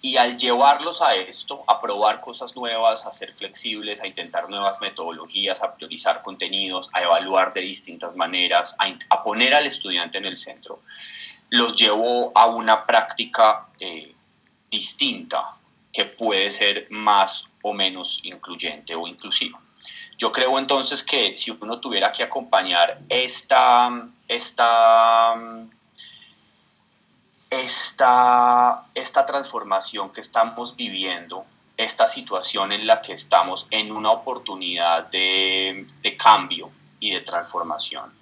[0.02, 4.80] Y al llevarlos a esto, a probar cosas nuevas, a ser flexibles, a intentar nuevas
[4.80, 8.76] metodologías, a priorizar contenidos, a evaluar de distintas maneras,
[9.10, 10.80] a, poner al estudiante en el centro,
[11.50, 14.16] los llevó a una práctica eh,
[14.70, 15.58] distinta,
[15.92, 19.60] que puede ser más o menos incluyente o inclusiva.
[20.18, 25.34] Yo creo entonces que si uno tuviera que acompañar esta, esta,
[27.50, 31.46] esta, esta transformación que estamos viviendo,
[31.76, 38.14] esta situación en la que estamos en una oportunidad de, de cambio y de transformación,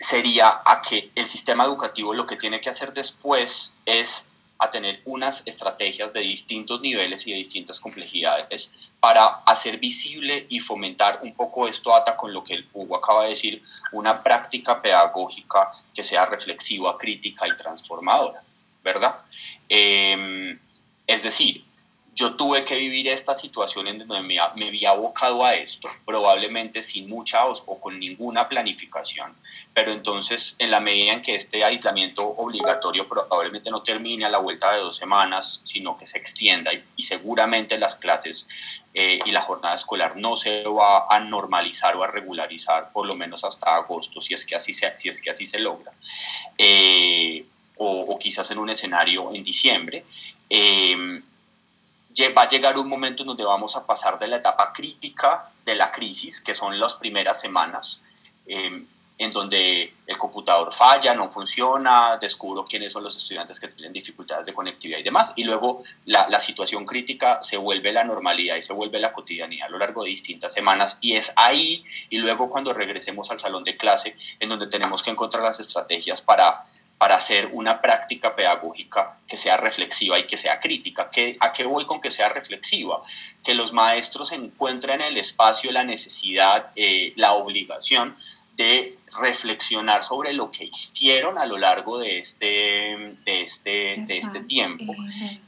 [0.00, 4.26] sería a que el sistema educativo lo que tiene que hacer después es
[4.60, 10.60] a tener unas estrategias de distintos niveles y de distintas complejidades para hacer visible y
[10.60, 14.80] fomentar un poco esto ata con lo que el Hugo acaba de decir, una práctica
[14.82, 18.42] pedagógica que sea reflexiva, crítica y transformadora,
[18.84, 19.14] ¿verdad?
[19.68, 20.58] Em,
[21.06, 21.64] es decir,
[22.14, 27.08] yo tuve que vivir esta situación en donde me, me abocado a esto, probablemente sin
[27.08, 29.34] mucha o, o, con ninguna planificación,
[29.72, 34.38] pero entonces en la medida en que este aislamiento obligatorio probablemente no termine a la
[34.38, 38.46] vuelta de dos semanas, sino que se extienda y, seguramente las clases
[38.94, 43.14] eh, y la jornada escolar no se va a normalizar o a regularizar por lo
[43.14, 45.92] menos hasta agosto, si es que así se, si es que así se logra,
[46.58, 47.44] eh,
[47.76, 50.04] o, o, quizás en un escenario en diciembre.
[50.50, 51.22] Eh,
[52.28, 55.74] va a llegar un momento en donde vamos a pasar de la etapa crítica de
[55.74, 58.02] la crisis, que son las primeras semanas,
[58.46, 58.84] eh,
[59.18, 64.46] en donde el computador falla, no funciona, descubro quiénes son los estudiantes que tienen dificultades
[64.46, 68.62] de conectividad y demás, y luego la, la, situación crítica se vuelve la normalidad y
[68.62, 72.48] se vuelve la cotidianidad a lo largo de distintas semanas, y es ahí, y luego
[72.48, 76.64] cuando regresemos al salón de clase, en donde tenemos que encontrar las estrategias para
[77.00, 81.08] para hacer una práctica pedagógica que sea reflexiva y que sea crítica.
[81.10, 83.00] ¿Qué, ¿A qué voy con que sea reflexiva?
[83.42, 88.18] Que los maestros encuentren en el espacio la necesidad, eh, la obligación
[88.54, 94.40] de reflexionar sobre lo que hicieron a lo largo de este, de este, de este
[94.40, 94.94] tiempo,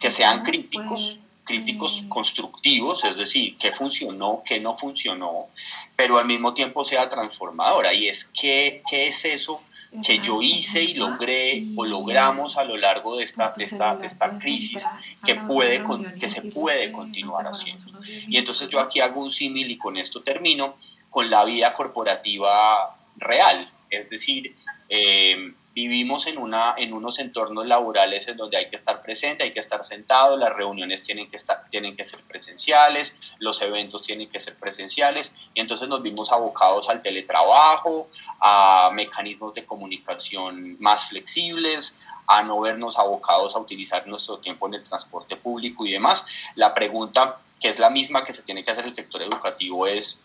[0.00, 5.48] que sean críticos, críticos constructivos, es decir, qué funcionó, qué no funcionó,
[5.96, 7.92] pero al mismo tiempo sea transformadora.
[7.92, 9.62] Y es, ¿qué, qué es eso?
[10.04, 14.06] Que yo hice y logré o logramos a lo largo de esta, de esta, de
[14.06, 14.86] esta crisis
[15.24, 15.82] que, puede,
[16.18, 17.84] que se puede continuar haciendo.
[18.26, 20.76] Y entonces yo aquí hago un símil y con esto termino
[21.10, 24.56] con la vida corporativa real, es decir,
[24.88, 29.52] eh, vivimos en, una, en unos entornos laborales en donde hay que estar presente, hay
[29.52, 34.28] que estar sentado, las reuniones tienen que, estar, tienen que ser presenciales, los eventos tienen
[34.28, 38.08] que ser presenciales, y entonces nos vimos abocados al teletrabajo,
[38.40, 44.74] a mecanismos de comunicación más flexibles, a no vernos abocados a utilizar nuestro tiempo en
[44.74, 46.24] el transporte público y demás.
[46.54, 50.18] La pregunta, que es la misma que se tiene que hacer el sector educativo, es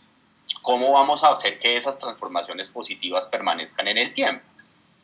[0.61, 4.43] cómo vamos a hacer que esas transformaciones positivas permanezcan en el tiempo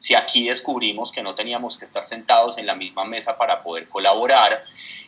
[0.03, 3.87] si aquí descubrimos que no teníamos que estar sentados en la misma mesa para poder
[3.87, 4.65] colaborar,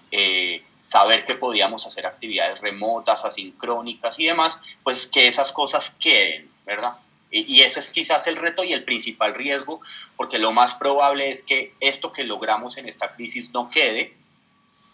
[0.10, 6.50] eh, saber que podíamos hacer actividades remotas, asincrónicas y demás, pues que esas cosas queden,
[6.66, 6.94] ¿verdad?
[7.30, 9.82] Y, ese es quizás el reto y el principal riesgo,
[10.16, 14.14] porque lo más probable es que esto que logramos en esta crisis no quede,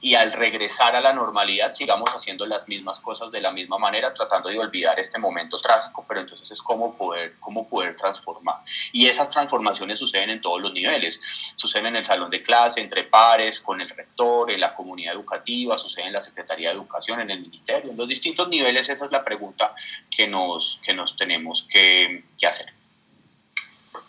[0.02, 4.12] y al regresar a la normalidad sigamos haciendo las mismas cosas de la misma manera,
[4.14, 8.56] tratando de olvidar este momento trágico, pero entonces es cómo poder, cómo poder transformar.
[8.92, 11.22] Y esas transformaciones suceden en todos los niveles,
[11.56, 15.78] suceden en el salón de clase, entre pares, con el rector, en la comunidad educativa,
[15.78, 19.12] suceden en la Secretaría de Educación, en el Ministerio, en los distintos niveles, esa es
[19.12, 19.76] la pregunta
[20.10, 22.74] que nos, que nos tenemos que, que hacer.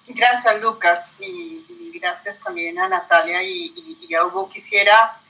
[0.07, 4.49] Gracias, Lucas, y, y, gracias también a Natalia y, y, y a Hugo.
[4.49, 5.22] Quisiera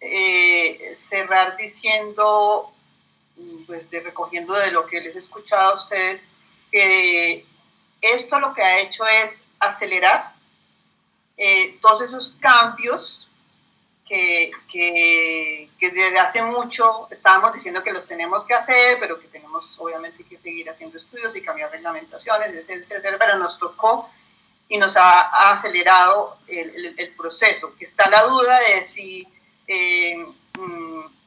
[0.00, 2.72] eh, cerrar diciendo,
[3.66, 6.28] pues de, recogiendo de lo que les he escuchado a ustedes,
[6.70, 7.44] que
[8.00, 10.32] esto lo que ha hecho es acelerar
[11.36, 13.28] eh, todos esos cambios
[14.06, 19.26] que, que, que, desde hace mucho estábamos diciendo que los tenemos que hacer, pero que
[19.26, 24.08] tenemos obviamente que seguir haciendo estudios y cambiar reglamentaciones, etcétera, pero nos tocó
[24.68, 29.26] y nos ha, ha acelerado el, el, el, proceso, está la duda de si
[29.66, 30.16] eh,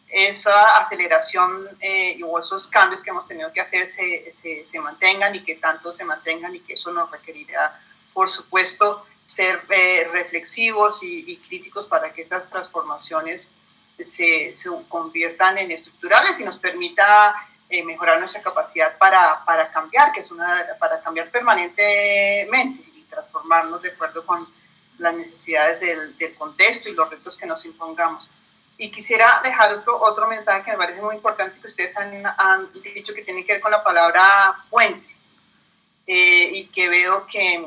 [0.10, 5.36] esa aceleración eh, o esos cambios que hemos tenido que hacer se, se, se, mantengan
[5.36, 7.80] y que tanto se mantengan y que eso nos requerirá,
[8.12, 13.52] por supuesto, ser eh, reflexivos y, y, críticos para que esas transformaciones
[14.04, 17.36] se, se, conviertan en estructurales y nos permita
[17.70, 23.80] eh, mejorar nuestra capacidad para, para cambiar, que es una, para cambiar permanentemente y transformarnos
[23.84, 24.48] de acuerdo con
[25.00, 28.30] las necesidades del, del, contexto y los retos que nos impongamos.
[28.78, 32.72] Y quisiera dejar otro, otro mensaje que me parece muy importante que ustedes han, han
[32.72, 35.20] dicho que tiene que ver con la palabra puentes.
[36.12, 37.64] Eh, y que veo que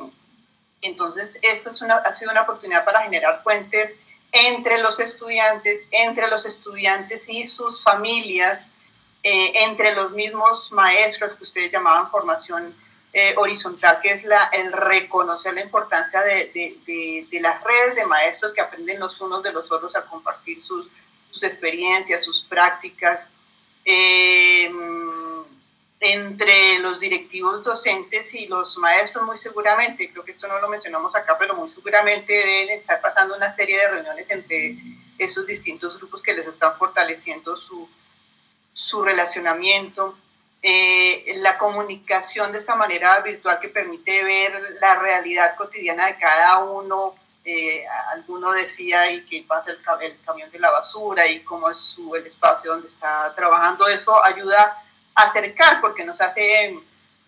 [0.81, 3.95] entonces esta es una, ha sido una oportunidad para generar puentes
[4.33, 8.73] entre los estudiantes, entre los estudiantes y sus familias,
[9.23, 12.75] eh, entre los mismos maestros que ustedes llamaban formación
[13.13, 18.07] eh, horizontal, que es la, el reconocer la importancia de, de, de, las redes de
[18.07, 20.89] maestros que aprenden los unos de los otros a compartir sus,
[21.31, 23.29] sus experiencias, sus prácticas,
[23.85, 24.71] eh,
[26.01, 31.15] entre los directivos docentes y los maestros muy seguramente, creo que esto no lo mencionamos
[31.15, 34.77] acá, pero muy seguramente deben estar pasando una serie de reuniones entre
[35.17, 37.89] esos distintos grupos que les están fortaleciendo su,
[38.73, 40.17] su relacionamiento
[40.63, 46.59] eh, la comunicación de esta manera virtual que permite ver la realidad cotidiana de cada
[46.61, 51.69] uno eh, alguno decía y que pasa el, el, camión de la basura y cómo
[51.69, 54.81] es su, el espacio donde está trabajando, eso ayuda
[55.13, 56.79] a acercar porque nos hace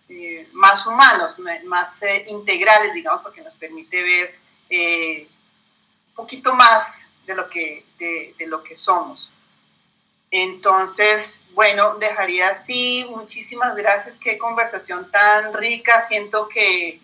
[0.09, 4.39] eh, más humanos, más eh, integrales, digamos, porque nos permite ver
[4.71, 9.31] un poquito más de lo que, de lo que somos.
[10.37, 13.07] Entonces, bueno, dejaría así.
[13.15, 14.17] Muchísimas gracias.
[14.19, 16.05] Qué conversación tan rica.
[16.09, 17.01] Siento que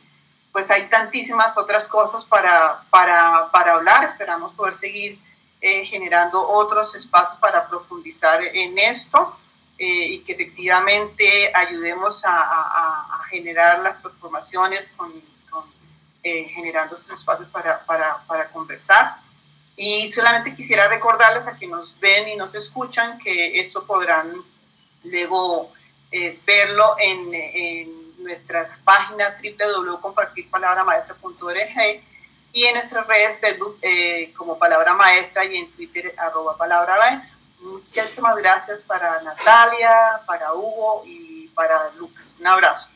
[0.50, 4.02] pues hay tantísimas otras cosas para, para, para hablar.
[4.02, 5.16] Esperamos poder seguir
[5.60, 9.38] eh, generando otros espacios para profundizar en esto
[9.78, 15.12] eh, y que efectivamente ayudemos a, generar las transformaciones con,
[16.24, 19.18] eh, generando estos espacios para, para, para, conversar.
[19.82, 24.30] Y solamente quisiera recordarles a quienes nos ven y nos escuchan que esto podrán
[25.04, 25.72] luego
[26.44, 32.02] verlo en, en nuestras páginas www.compartirpalabramaestra.org
[32.52, 37.36] y en nuestras redes Facebook eh, como Palabra Maestra y en Twitter arroba Palabra Maestra.
[37.60, 42.34] Muchísimas gracias para Natalia, para Hugo y para Lucas.
[42.40, 42.90] Un abrazo.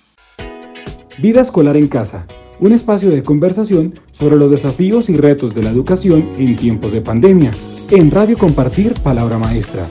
[1.19, 2.27] Vida escolar en casa,
[2.61, 7.01] un espacio de conversación sobre los desafíos y retos de la educación en tiempos de
[7.01, 7.53] pandemia.
[7.91, 9.87] En Radio Compartir Palabra Maestra.